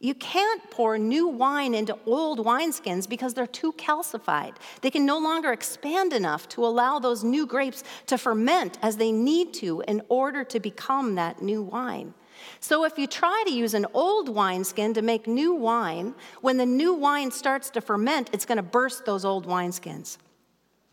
you 0.00 0.14
can't 0.14 0.70
pour 0.70 0.98
new 0.98 1.28
wine 1.28 1.74
into 1.74 1.96
old 2.04 2.38
wineskins 2.44 3.08
because 3.08 3.32
they're 3.32 3.46
too 3.46 3.72
calcified. 3.72 4.56
They 4.82 4.90
can 4.90 5.06
no 5.06 5.18
longer 5.18 5.50
expand 5.50 6.12
enough 6.12 6.46
to 6.50 6.66
allow 6.66 6.98
those 6.98 7.24
new 7.24 7.46
grapes 7.46 7.84
to 8.08 8.18
ferment 8.18 8.78
as 8.82 8.98
they 8.98 9.12
need 9.12 9.54
to 9.54 9.82
in 9.88 10.02
order 10.10 10.44
to 10.44 10.60
become 10.60 11.14
that 11.14 11.40
new 11.40 11.62
wine. 11.62 12.12
So, 12.60 12.84
if 12.84 12.98
you 12.98 13.06
try 13.06 13.42
to 13.46 13.52
use 13.52 13.74
an 13.74 13.86
old 13.94 14.28
wineskin 14.28 14.94
to 14.94 15.02
make 15.02 15.26
new 15.26 15.54
wine, 15.54 16.14
when 16.40 16.56
the 16.56 16.66
new 16.66 16.94
wine 16.94 17.30
starts 17.30 17.70
to 17.70 17.80
ferment, 17.80 18.30
it's 18.32 18.44
going 18.44 18.56
to 18.56 18.62
burst 18.62 19.04
those 19.04 19.24
old 19.24 19.46
wineskins. 19.46 20.18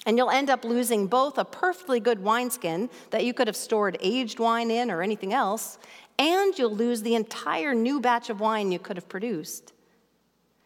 And 0.06 0.18
you'll 0.18 0.32
end 0.32 0.50
up 0.50 0.64
losing 0.64 1.08
both 1.08 1.38
a 1.38 1.46
perfectly 1.46 2.00
good 2.00 2.20
wineskin 2.20 2.90
that 3.12 3.24
you 3.24 3.34
could 3.34 3.48
have 3.48 3.56
stored 3.56 3.98
aged 4.02 4.40
wine 4.40 4.72
in 4.72 4.90
or 4.90 5.04
anything 5.04 5.34
else, 5.34 5.78
and 6.18 6.58
you'll 6.58 6.76
lose 6.76 7.02
the 7.02 7.16
entire 7.16 7.74
new 7.74 8.00
batch 8.00 8.30
of 8.30 8.40
wine 8.40 8.72
you 8.72 8.80
could 8.80 8.98
have 8.98 9.10
produced. 9.10 9.74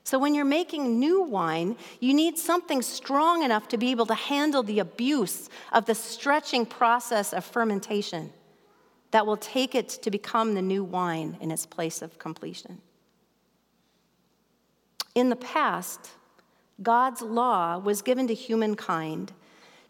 So, 0.03 0.19
when 0.19 0.35
you're 0.35 0.45
making 0.45 0.99
new 0.99 1.23
wine, 1.23 1.77
you 1.99 2.13
need 2.13 2.37
something 2.37 2.81
strong 2.81 3.43
enough 3.43 3.67
to 3.69 3.77
be 3.77 3.91
able 3.91 4.05
to 4.05 4.13
handle 4.13 4.61
the 4.61 4.79
abuse 4.79 5.49
of 5.73 5.85
the 5.85 5.95
stretching 5.95 6.65
process 6.65 7.33
of 7.33 7.43
fermentation 7.43 8.31
that 9.15 9.25
will 9.25 9.37
take 9.37 9.75
it 9.75 9.87
to 9.87 10.11
become 10.11 10.55
the 10.55 10.61
new 10.61 10.83
wine 10.83 11.37
in 11.39 11.49
its 11.49 11.65
place 11.65 12.01
of 12.01 12.19
completion. 12.19 12.81
In 15.15 15.29
the 15.29 15.37
past, 15.37 16.09
God's 16.83 17.21
law 17.21 17.77
was 17.77 18.01
given 18.01 18.27
to 18.27 18.33
humankind 18.33 19.31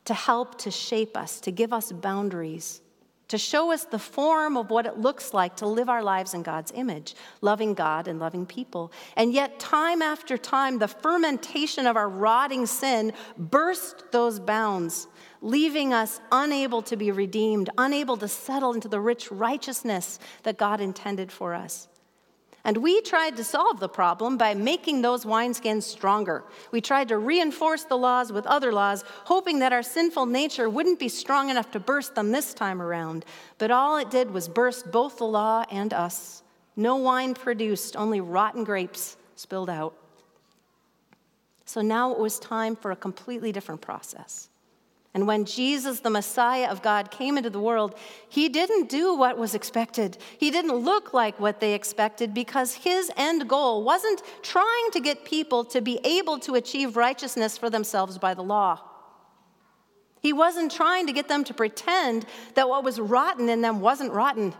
to 0.03 0.13
help 0.13 0.59
to 0.59 0.69
shape 0.69 1.17
us, 1.17 1.39
to 1.39 1.49
give 1.49 1.73
us 1.73 1.91
boundaries, 1.91 2.81
to 3.29 3.39
show 3.39 3.71
us 3.71 3.85
the 3.85 3.97
form 3.97 4.57
of 4.57 4.69
what 4.69 4.85
it 4.85 4.99
looks 4.99 5.33
like 5.33 5.55
to 5.55 5.65
live 5.65 5.89
our 5.89 6.03
lives 6.03 6.35
in 6.35 6.43
God's 6.43 6.71
image, 6.75 7.15
loving 7.41 7.73
God 7.73 8.07
and 8.07 8.19
loving 8.19 8.45
people. 8.45 8.91
And 9.15 9.33
yet, 9.33 9.59
time 9.59 10.03
after 10.03 10.37
time, 10.37 10.77
the 10.77 10.87
fermentation 10.87 11.87
of 11.87 11.97
our 11.97 12.09
rotting 12.09 12.67
sin 12.67 13.11
burst 13.39 14.11
those 14.11 14.39
bounds 14.39 15.07
leaving 15.45 15.93
us 15.93 16.19
unable 16.31 16.81
to 16.81 16.97
be 16.97 17.11
redeemed, 17.11 17.69
unable 17.77 18.17
to 18.17 18.27
settle 18.27 18.73
into 18.73 18.87
the 18.87 18.99
rich 18.99 19.31
righteousness 19.31 20.17
that 20.41 20.57
God 20.57 20.81
intended 20.81 21.31
for 21.31 21.53
us. 21.53 21.87
And 22.63 22.77
we 22.77 22.99
tried 23.01 23.37
to 23.37 23.43
solve 23.43 23.79
the 23.79 23.87
problem 23.87 24.37
by 24.37 24.55
making 24.55 25.03
those 25.03 25.23
wineskins 25.23 25.83
stronger. 25.83 26.43
We 26.71 26.81
tried 26.81 27.09
to 27.09 27.19
reinforce 27.19 27.83
the 27.83 27.95
laws 27.95 28.31
with 28.31 28.47
other 28.47 28.73
laws, 28.73 29.03
hoping 29.25 29.59
that 29.59 29.71
our 29.71 29.83
sinful 29.83 30.25
nature 30.25 30.67
wouldn't 30.67 30.97
be 30.97 31.09
strong 31.09 31.51
enough 31.51 31.69
to 31.71 31.79
burst 31.79 32.15
them 32.15 32.31
this 32.31 32.55
time 32.55 32.81
around. 32.81 33.23
But 33.59 33.69
all 33.69 33.97
it 33.97 34.09
did 34.09 34.31
was 34.31 34.49
burst 34.49 34.91
both 34.91 35.19
the 35.19 35.25
law 35.25 35.63
and 35.69 35.93
us. 35.93 36.41
No 36.75 36.95
wine 36.95 37.35
produced, 37.35 37.95
only 37.95 38.19
rotten 38.19 38.63
grapes 38.63 39.15
spilled 39.35 39.69
out. 39.69 39.93
So 41.65 41.81
now 41.81 42.11
it 42.13 42.17
was 42.17 42.39
time 42.39 42.75
for 42.75 42.89
a 42.89 42.95
completely 42.95 43.51
different 43.51 43.81
process. 43.81 44.49
And 45.15 45.25
when 45.27 45.45
Jesus, 45.45 46.01
the 46.01 46.09
Messiah 46.09 46.67
of 46.69 46.81
God, 46.81 47.09
came 47.09 47.37
into 47.37 47.49
the 47.49 47.59
world, 47.59 47.95
he 48.27 48.49
didn't 48.49 48.89
do 48.89 49.15
what 49.15 49.37
was 49.37 49.55
expected. 49.55 50.17
He 50.37 50.51
didn't 50.51 50.75
look 50.75 51.13
like 51.13 51.39
what 51.39 51.61
they 51.61 51.73
expected 51.73 52.33
because 52.33 52.73
his 52.73 53.09
end 53.15 53.47
goal 53.47 53.85
wasn't 53.85 54.21
trying 54.43 54.91
to 54.91 54.99
get 54.99 55.23
people 55.23 55.63
to 55.65 55.79
be 55.79 56.01
able 56.03 56.37
to 56.39 56.55
achieve 56.55 56.97
righteousness 56.97 57.57
for 57.57 57.69
themselves 57.69 58.17
by 58.17 58.33
the 58.33 58.43
law. 58.43 58.81
He 60.19 60.33
wasn't 60.33 60.69
trying 60.69 61.07
to 61.07 61.13
get 61.13 61.29
them 61.29 61.45
to 61.45 61.53
pretend 61.53 62.25
that 62.55 62.67
what 62.67 62.83
was 62.83 62.99
rotten 62.99 63.47
in 63.47 63.61
them 63.61 63.79
wasn't 63.79 64.11
rotten, 64.11 64.53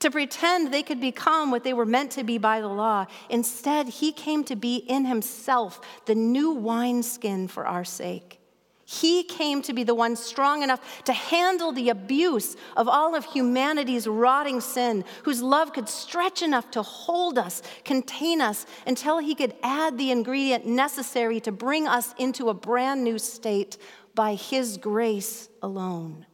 to 0.00 0.10
pretend 0.10 0.74
they 0.74 0.82
could 0.82 1.00
become 1.00 1.50
what 1.50 1.64
they 1.64 1.72
were 1.72 1.86
meant 1.86 2.10
to 2.12 2.24
be 2.24 2.36
by 2.36 2.60
the 2.60 2.68
law. 2.68 3.06
Instead, 3.30 3.88
he 3.88 4.12
came 4.12 4.44
to 4.44 4.56
be 4.56 4.76
in 4.76 5.06
himself 5.06 5.80
the 6.04 6.14
new 6.14 6.50
wineskin 6.50 7.48
for 7.48 7.66
our 7.66 7.84
sake. 7.84 8.40
He 8.86 9.22
came 9.22 9.62
to 9.62 9.72
be 9.72 9.82
the 9.82 9.94
one 9.94 10.14
strong 10.14 10.62
enough 10.62 11.04
to 11.04 11.12
handle 11.12 11.72
the 11.72 11.88
abuse 11.88 12.54
of 12.76 12.86
all 12.86 13.14
of 13.14 13.24
humanity's 13.24 14.06
rotting 14.06 14.60
sin, 14.60 15.04
whose 15.22 15.42
love 15.42 15.72
could 15.72 15.88
stretch 15.88 16.42
enough 16.42 16.70
to 16.72 16.82
hold 16.82 17.38
us, 17.38 17.62
contain 17.84 18.42
us, 18.42 18.66
until 18.86 19.18
he 19.18 19.34
could 19.34 19.54
add 19.62 19.96
the 19.96 20.10
ingredient 20.10 20.66
necessary 20.66 21.40
to 21.40 21.52
bring 21.52 21.88
us 21.88 22.14
into 22.18 22.50
a 22.50 22.54
brand 22.54 23.02
new 23.02 23.18
state 23.18 23.78
by 24.14 24.34
his 24.34 24.76
grace 24.76 25.48
alone. 25.62 26.26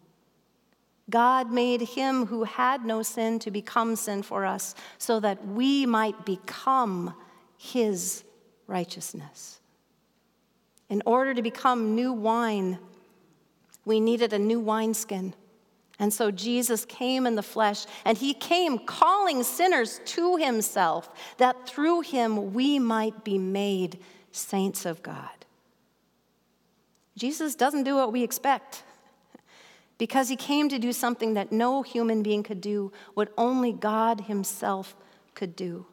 God 1.09 1.53
made 1.53 1.81
him 1.81 2.27
who 2.27 2.45
had 2.45 2.85
no 2.85 3.03
sin 3.03 3.39
to 3.41 3.51
become 3.51 3.97
sin 3.97 4.23
for 4.23 4.45
us 4.45 4.75
so 4.99 5.21
that 5.21 5.47
we 5.47 5.87
might 5.87 6.25
become 6.25 7.15
his 7.57 8.25
righteousness. 8.67 9.60
In 10.91 11.03
order 11.07 11.33
to 11.33 11.41
become 11.41 11.95
new 11.95 12.13
wine, 12.13 12.79
we 13.85 14.01
needed 14.01 14.33
a 14.33 14.39
new 14.39 14.61
wineskin. 14.61 15.35
And 15.99 16.13
so 16.13 16.31
Jesus 16.31 16.85
came 16.85 17.27
in 17.27 17.37
the 17.37 17.43
flesh, 17.43 17.87
and 18.05 18.19
he 18.19 18.35
came 18.35 18.79
calling 18.79 19.43
sinners 19.43 20.01
to 20.07 20.37
himself, 20.37 21.11
that 21.39 21.69
through 21.69 22.01
him 22.01 22.53
we 22.53 22.79
might 22.79 23.23
be 23.23 23.39
made 23.39 23.99
saints 24.33 24.85
of 24.85 25.03
God. 25.03 25.29
Jesus 27.17 27.55
doesn't 27.55 27.85
do 27.85 27.97
what 27.97 28.13
we 28.13 28.23
expect 28.23 28.83
because 29.99 30.31
he 30.31 30.37
came 30.37 30.71
to 30.71 30.79
do 30.79 30.93
something 30.93 31.35
that 31.35 31.53
no 31.53 31.83
human 31.83 32.23
being 32.23 32.43
could 32.43 32.63
do, 32.63 32.91
what 33.13 33.31
only 33.37 33.73
God 33.73 34.23
himself 34.23 34.97
could 35.35 35.55
do. 35.55 35.85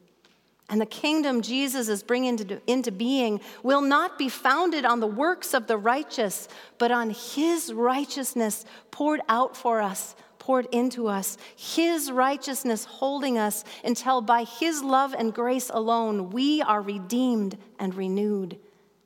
And 0.69 0.81
the 0.81 0.85
kingdom 0.85 1.41
Jesus 1.41 1.87
is 1.87 2.03
bringing 2.03 2.39
into, 2.39 2.61
into 2.67 2.91
being 2.91 3.39
will 3.63 3.81
not 3.81 4.17
be 4.17 4.27
founded 4.27 4.83
on 4.83 4.99
the 4.99 5.07
works 5.07 5.53
of 5.53 5.67
the 5.67 5.77
righteous, 5.77 6.49
but 6.77 6.91
on 6.91 7.11
his 7.11 7.71
righteousness 7.71 8.65
poured 8.91 9.21
out 9.29 9.55
for 9.55 9.81
us, 9.81 10.15
poured 10.39 10.67
into 10.73 11.07
us, 11.07 11.37
his 11.55 12.11
righteousness 12.11 12.83
holding 12.83 13.37
us 13.37 13.63
until 13.85 14.19
by 14.19 14.43
his 14.43 14.83
love 14.83 15.15
and 15.17 15.33
grace 15.33 15.69
alone 15.73 16.31
we 16.31 16.61
are 16.61 16.81
redeemed 16.81 17.57
and 17.79 17.95
renewed 17.95 18.59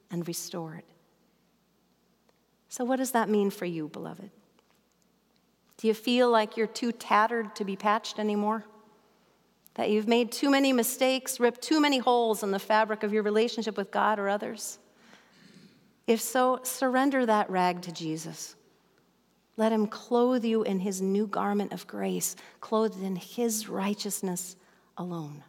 and 0.09 0.27
restored. 0.27 0.83
So, 2.69 2.85
what 2.85 2.95
does 2.95 3.11
that 3.11 3.29
mean 3.29 3.51
for 3.51 3.65
you, 3.65 3.87
beloved? 3.87 4.31
Do 5.77 5.87
you 5.87 5.93
feel 5.93 6.29
like 6.29 6.57
you're 6.57 6.67
too 6.67 6.91
tattered 6.91 7.55
to 7.55 7.65
be 7.65 7.75
patched 7.75 8.17
anymore? 8.17 8.65
That 9.81 9.89
you've 9.89 10.07
made 10.07 10.31
too 10.31 10.51
many 10.51 10.73
mistakes, 10.73 11.39
ripped 11.39 11.63
too 11.63 11.81
many 11.81 11.97
holes 11.97 12.43
in 12.43 12.51
the 12.51 12.59
fabric 12.59 13.01
of 13.01 13.11
your 13.11 13.23
relationship 13.23 13.77
with 13.77 13.89
God 13.89 14.19
or 14.19 14.29
others? 14.29 14.77
If 16.05 16.21
so, 16.21 16.59
surrender 16.61 17.25
that 17.25 17.49
rag 17.49 17.81
to 17.81 17.91
Jesus. 17.91 18.55
Let 19.57 19.71
him 19.71 19.87
clothe 19.87 20.45
you 20.45 20.61
in 20.61 20.81
his 20.81 21.01
new 21.01 21.25
garment 21.25 21.73
of 21.73 21.87
grace, 21.87 22.35
clothed 22.59 23.01
in 23.01 23.15
his 23.15 23.67
righteousness 23.69 24.55
alone. 24.97 25.43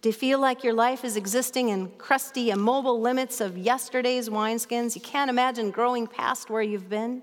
Do 0.00 0.10
you 0.10 0.12
feel 0.12 0.38
like 0.38 0.62
your 0.62 0.72
life 0.72 1.04
is 1.04 1.16
existing 1.16 1.70
in 1.70 1.88
crusty, 1.98 2.50
immobile 2.50 3.00
limits 3.00 3.40
of 3.40 3.58
yesterday's 3.58 4.28
wineskins? 4.28 4.94
You 4.94 5.00
can't 5.00 5.30
imagine 5.30 5.72
growing 5.72 6.06
past 6.06 6.48
where 6.48 6.62
you've 6.62 6.88
been? 6.88 7.22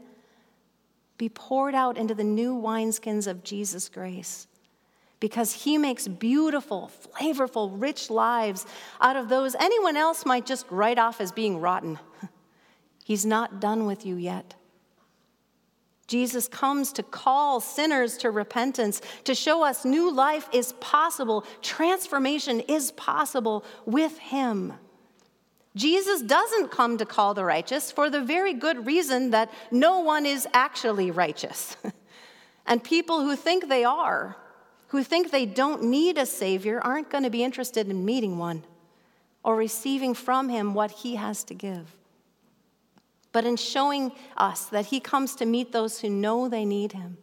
Be 1.17 1.29
poured 1.29 1.75
out 1.75 1.97
into 1.97 2.13
the 2.13 2.25
new 2.25 2.53
wineskins 2.61 3.25
of 3.25 3.41
Jesus' 3.45 3.87
grace. 3.87 4.47
Because 5.19 5.63
he 5.63 5.77
makes 5.77 6.07
beautiful, 6.07 6.91
flavorful, 7.13 7.71
rich 7.73 8.09
lives 8.09 8.65
out 9.01 9.15
of 9.15 9.29
those 9.29 9.55
anyone 9.55 9.97
else 9.97 10.25
might 10.25 10.45
just 10.45 10.65
write 10.69 10.99
off 10.99 11.21
as 11.21 11.31
being 11.31 11.59
rotten. 11.59 11.99
He's 13.03 13.25
not 13.25 13.59
done 13.59 13.85
with 13.85 14.05
you 14.05 14.15
yet. 14.15 14.55
Jesus 16.07 16.47
comes 16.47 16.91
to 16.93 17.03
call 17.03 17.59
sinners 17.59 18.17
to 18.17 18.29
repentance, 18.29 19.01
to 19.23 19.33
show 19.33 19.63
us 19.63 19.85
new 19.85 20.11
life 20.11 20.47
is 20.53 20.73
possible, 20.73 21.45
transformation 21.61 22.59
is 22.61 22.91
possible 22.91 23.63
with 23.85 24.17
Him. 24.19 24.73
Jesus 25.75 26.21
doesn't 26.21 26.71
come 26.71 26.97
to 26.97 27.05
call 27.05 27.33
the 27.33 27.43
righteous 27.43 27.91
for 27.91 28.09
the 28.09 28.21
very 28.21 28.53
good 28.53 28.85
reason 28.85 29.31
that 29.31 29.51
no 29.71 29.99
one 29.99 30.25
is 30.25 30.47
actually 30.53 31.11
righteous. 31.11 31.75
and 32.65 32.83
people 32.83 33.21
who 33.21 33.35
think 33.35 33.67
they 33.67 33.83
are, 33.83 34.37
who 34.87 35.03
think 35.03 35.31
they 35.31 35.45
don't 35.45 35.83
need 35.83 36.17
a 36.17 36.25
Savior, 36.25 36.79
aren't 36.81 37.09
going 37.09 37.23
to 37.23 37.29
be 37.29 37.43
interested 37.43 37.89
in 37.89 38.05
meeting 38.05 38.37
one 38.37 38.63
or 39.43 39.55
receiving 39.55 40.13
from 40.13 40.49
Him 40.49 40.73
what 40.73 40.91
He 40.91 41.15
has 41.15 41.43
to 41.45 41.53
give. 41.53 41.95
But 43.31 43.45
in 43.45 43.57
showing 43.57 44.11
us 44.37 44.65
that 44.65 44.87
He 44.87 44.99
comes 44.99 45.35
to 45.35 45.45
meet 45.45 45.71
those 45.71 45.99
who 45.99 46.09
know 46.09 46.47
they 46.47 46.65
need 46.65 46.93
Him, 46.93 47.17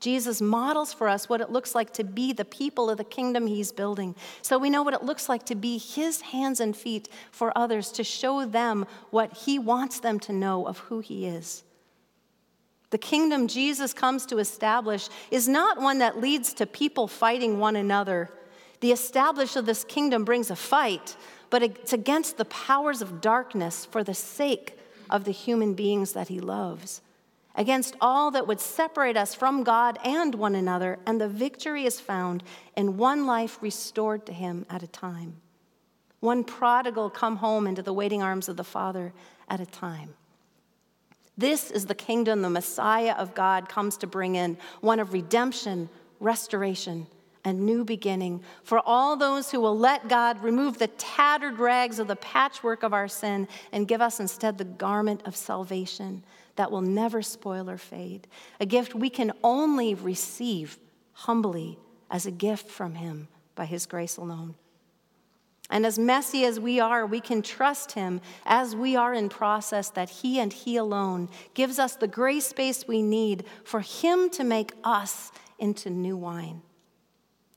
Jesus 0.00 0.40
models 0.40 0.92
for 0.92 1.08
us 1.08 1.28
what 1.28 1.40
it 1.40 1.50
looks 1.50 1.74
like 1.74 1.92
to 1.94 2.04
be 2.04 2.32
the 2.32 2.44
people 2.44 2.88
of 2.88 2.98
the 2.98 3.04
kingdom 3.04 3.46
he's 3.46 3.72
building. 3.72 4.14
So 4.42 4.56
we 4.56 4.70
know 4.70 4.82
what 4.82 4.94
it 4.94 5.02
looks 5.02 5.28
like 5.28 5.44
to 5.46 5.56
be 5.56 5.76
his 5.76 6.20
hands 6.20 6.60
and 6.60 6.76
feet 6.76 7.08
for 7.32 7.56
others, 7.56 7.90
to 7.92 8.04
show 8.04 8.46
them 8.46 8.86
what 9.10 9.32
he 9.32 9.58
wants 9.58 9.98
them 9.98 10.20
to 10.20 10.32
know 10.32 10.66
of 10.66 10.78
who 10.78 11.00
he 11.00 11.26
is. 11.26 11.64
The 12.90 12.98
kingdom 12.98 13.48
Jesus 13.48 13.92
comes 13.92 14.24
to 14.26 14.38
establish 14.38 15.08
is 15.30 15.48
not 15.48 15.80
one 15.80 15.98
that 15.98 16.20
leads 16.20 16.52
to 16.54 16.66
people 16.66 17.06
fighting 17.06 17.58
one 17.58 17.76
another. 17.76 18.30
The 18.80 18.92
establishment 18.92 19.56
of 19.56 19.66
this 19.66 19.84
kingdom 19.84 20.24
brings 20.24 20.50
a 20.50 20.56
fight, 20.56 21.16
but 21.50 21.62
it's 21.62 21.92
against 21.92 22.38
the 22.38 22.44
powers 22.46 23.02
of 23.02 23.20
darkness 23.20 23.84
for 23.84 24.02
the 24.02 24.14
sake 24.14 24.78
of 25.10 25.24
the 25.24 25.32
human 25.32 25.74
beings 25.74 26.12
that 26.12 26.28
he 26.28 26.40
loves 26.40 27.02
against 27.58 27.96
all 28.00 28.30
that 28.30 28.46
would 28.46 28.60
separate 28.60 29.16
us 29.16 29.34
from 29.34 29.64
God 29.64 29.98
and 30.04 30.34
one 30.36 30.54
another, 30.54 30.96
and 31.04 31.20
the 31.20 31.28
victory 31.28 31.84
is 31.84 32.00
found 32.00 32.44
in 32.76 32.96
one 32.96 33.26
life 33.26 33.58
restored 33.60 34.24
to 34.26 34.32
him 34.32 34.64
at 34.70 34.84
a 34.84 34.86
time. 34.86 35.34
One 36.20 36.44
prodigal 36.44 37.10
come 37.10 37.36
home 37.36 37.66
into 37.66 37.82
the 37.82 37.92
waiting 37.92 38.22
arms 38.22 38.48
of 38.48 38.56
the 38.56 38.64
Father 38.64 39.12
at 39.48 39.58
a 39.58 39.66
time. 39.66 40.14
This 41.38 41.70
is 41.70 41.86
the 41.86 41.94
kingdom 41.94 42.42
the 42.42 42.50
Messiah 42.50 43.12
of 43.12 43.34
God 43.34 43.68
comes 43.68 43.96
to 43.98 44.08
bring 44.08 44.34
in 44.34 44.58
one 44.80 44.98
of 44.98 45.12
redemption, 45.12 45.88
restoration, 46.18 47.06
and 47.44 47.60
new 47.64 47.84
beginning 47.84 48.42
for 48.64 48.80
all 48.84 49.16
those 49.16 49.50
who 49.50 49.60
will 49.60 49.78
let 49.78 50.08
God 50.08 50.42
remove 50.42 50.78
the 50.78 50.88
tattered 50.88 51.60
rags 51.60 52.00
of 52.00 52.08
the 52.08 52.16
patchwork 52.16 52.82
of 52.82 52.92
our 52.92 53.06
sin 53.06 53.46
and 53.72 53.86
give 53.86 54.02
us 54.02 54.18
instead 54.18 54.58
the 54.58 54.64
garment 54.64 55.22
of 55.24 55.36
salvation 55.36 56.24
that 56.56 56.72
will 56.72 56.82
never 56.82 57.22
spoil 57.22 57.70
or 57.70 57.78
fade, 57.78 58.26
a 58.58 58.66
gift 58.66 58.94
we 58.94 59.08
can 59.08 59.32
only 59.44 59.94
receive 59.94 60.76
humbly 61.12 61.78
as 62.10 62.26
a 62.26 62.32
gift 62.32 62.68
from 62.68 62.96
Him 62.96 63.28
by 63.54 63.64
His 63.64 63.86
grace 63.86 64.16
alone. 64.16 64.56
And 65.70 65.84
as 65.84 65.98
messy 65.98 66.44
as 66.44 66.58
we 66.58 66.80
are, 66.80 67.04
we 67.04 67.20
can 67.20 67.42
trust 67.42 67.92
Him 67.92 68.20
as 68.46 68.74
we 68.74 68.96
are 68.96 69.12
in 69.12 69.28
process 69.28 69.90
that 69.90 70.08
He 70.08 70.40
and 70.40 70.52
He 70.52 70.76
alone 70.76 71.28
gives 71.54 71.78
us 71.78 71.94
the 71.94 72.08
grace 72.08 72.46
space 72.46 72.88
we 72.88 73.02
need 73.02 73.44
for 73.64 73.80
Him 73.80 74.30
to 74.30 74.44
make 74.44 74.72
us 74.82 75.30
into 75.58 75.90
new 75.90 76.16
wine. 76.16 76.62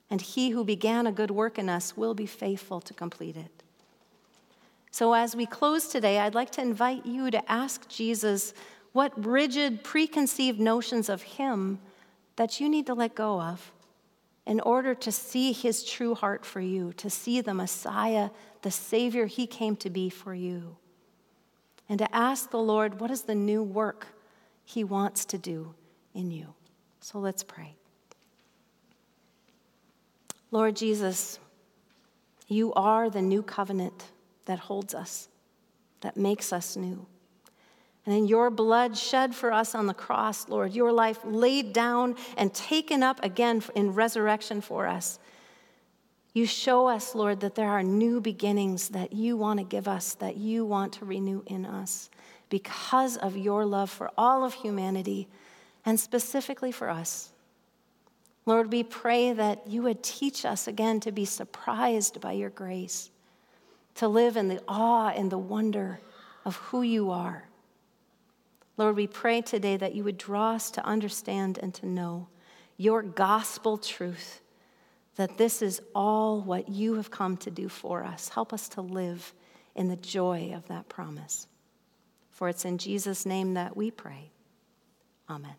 And 0.10 0.21
He 0.21 0.50
who 0.50 0.65
began 0.65 1.08
a 1.08 1.12
good 1.12 1.32
work 1.32 1.58
in 1.58 1.69
us 1.69 1.95
will 1.95 2.13
be 2.13 2.26
faithful 2.26 2.82
to 2.82 2.93
complete 2.93 3.38
it. 3.38 3.63
So, 4.93 5.13
as 5.13 5.38
we 5.38 5.45
close 5.45 5.88
today, 5.88 6.19
I'd 6.19 6.36
like 6.36 6.52
to 6.52 6.62
invite 6.62 7.06
you 7.06 7.32
to 7.32 7.50
ask 7.50 7.88
Jesus 7.88 8.54
what 8.91 9.13
rigid, 9.26 9.86
preconceived 9.86 10.60
notions 10.60 11.08
of 11.08 11.21
Him 11.21 11.80
that 12.36 12.60
you 12.60 12.67
need 12.67 12.88
to 12.88 12.93
let 12.93 13.15
go 13.15 13.41
of 13.41 13.71
in 14.46 14.60
order 14.60 14.96
to 14.96 15.12
see 15.12 15.52
His 15.52 15.84
true 15.84 16.16
heart 16.16 16.46
for 16.46 16.62
you, 16.62 16.94
to 16.94 17.10
see 17.10 17.42
the 17.42 17.54
Messiah, 17.54 18.30
the 18.62 18.72
Savior 18.72 19.26
He 19.26 19.48
came 19.48 19.76
to 19.78 19.90
be 19.90 20.10
for 20.10 20.34
you, 20.34 20.78
and 21.88 22.00
to 22.00 22.16
ask 22.16 22.50
the 22.50 22.58
Lord, 22.58 23.00
what 23.00 23.12
is 23.12 23.24
the 23.24 23.36
new 23.36 23.62
work 23.62 24.08
He 24.64 24.84
wants 24.84 25.26
to 25.26 25.38
do 25.38 25.76
in 26.14 26.32
you? 26.32 26.54
So 27.00 27.20
let's 27.20 27.44
pray. 27.44 27.76
Lord 30.52 30.76
Jesus, 30.76 31.40
you 32.48 32.74
are 32.74 33.10
the 33.10 33.22
new 33.22 33.42
covenant 33.42 34.12
that 34.46 34.60
holds 34.60 34.94
us, 34.94 35.30
that 36.02 36.18
makes 36.18 36.52
us 36.52 36.76
new. 36.76 37.06
And 38.06 38.16
in 38.16 38.28
your 38.28 38.50
blood 38.50 38.98
shed 38.98 39.36
for 39.36 39.54
us 39.54 39.76
on 39.76 39.86
the 39.86 39.94
cross, 39.94 40.50
Lord, 40.50 40.74
your 40.74 40.92
life 40.92 41.20
laid 41.24 41.72
down 41.72 42.16
and 42.36 42.54
taken 42.54 43.04
up 43.04 43.24
again 43.24 43.62
in 43.76 43.94
resurrection 43.94 44.62
for 44.62 44.88
us. 44.88 45.20
You 46.34 46.46
show 46.46 46.88
us, 46.88 47.14
Lord, 47.14 47.42
that 47.42 47.56
there 47.56 47.70
are 47.70 47.84
new 47.84 48.22
beginnings 48.22 48.90
that 48.90 49.14
you 49.14 49.38
want 49.38 49.60
to 49.60 49.66
give 49.66 49.88
us, 49.88 50.16
that 50.16 50.38
you 50.38 50.66
want 50.66 50.94
to 50.94 51.06
renew 51.06 51.44
in 51.46 51.66
us 51.66 52.10
because 52.50 53.18
of 53.18 53.38
your 53.38 53.66
love 53.66 53.90
for 53.90 54.10
all 54.18 54.44
of 54.44 54.54
humanity 54.54 55.28
and 55.86 56.00
specifically 56.00 56.72
for 56.72 56.90
us. 56.90 57.32
Lord, 58.46 58.72
we 58.72 58.84
pray 58.84 59.34
that 59.34 59.68
you 59.68 59.84
would 59.84 60.02
teach 60.02 60.46
us 60.46 60.68
again 60.68 61.00
to 61.02 61.12
be 61.12 61.26
surprised 61.26 62.20
by 62.20 62.32
your 62.32 62.50
grace, 62.50 63.12
to 63.96 64.08
live 64.08 64.38
in 64.38 64.48
the 64.48 64.62
awe 64.68 65.10
and 65.10 65.32
the 65.32 65.38
wonder 65.38 66.00
of 66.46 66.56
who 66.56 66.82
you 66.82 67.12
are. 67.12 67.46
Lord, 68.78 68.96
we 68.96 69.08
pray 69.08 69.42
today 69.42 69.78
that 69.78 69.96
you 69.96 70.04
would 70.04 70.18
draw 70.18 70.52
us 70.52 70.72
to 70.72 70.86
understand 70.86 71.60
and 71.62 71.74
to 71.76 71.86
know 71.86 72.28
your 72.78 73.04
gospel 73.04 73.78
truth, 73.78 74.42
that 75.16 75.38
this 75.38 75.62
is 75.62 75.82
all 75.94 76.42
what 76.42 76.70
you 76.70 76.96
have 76.96 77.12
come 77.12 77.38
to 77.38 77.52
do 77.52 77.70
for 77.70 78.04
us. 78.04 78.30
Help 78.30 78.54
us 78.54 78.70
to 78.70 78.82
live 78.82 79.34
in 79.76 79.88
the 79.88 79.96
joy 79.98 80.52
of 80.56 80.68
that 80.68 80.90
promise. 80.90 81.48
For 82.30 82.50
it's 82.50 82.66
in 82.66 82.78
Jesus' 82.78 83.26
name 83.26 83.54
that 83.54 83.78
we 83.78 83.92
pray. 83.92 84.32
Amen. 85.30 85.56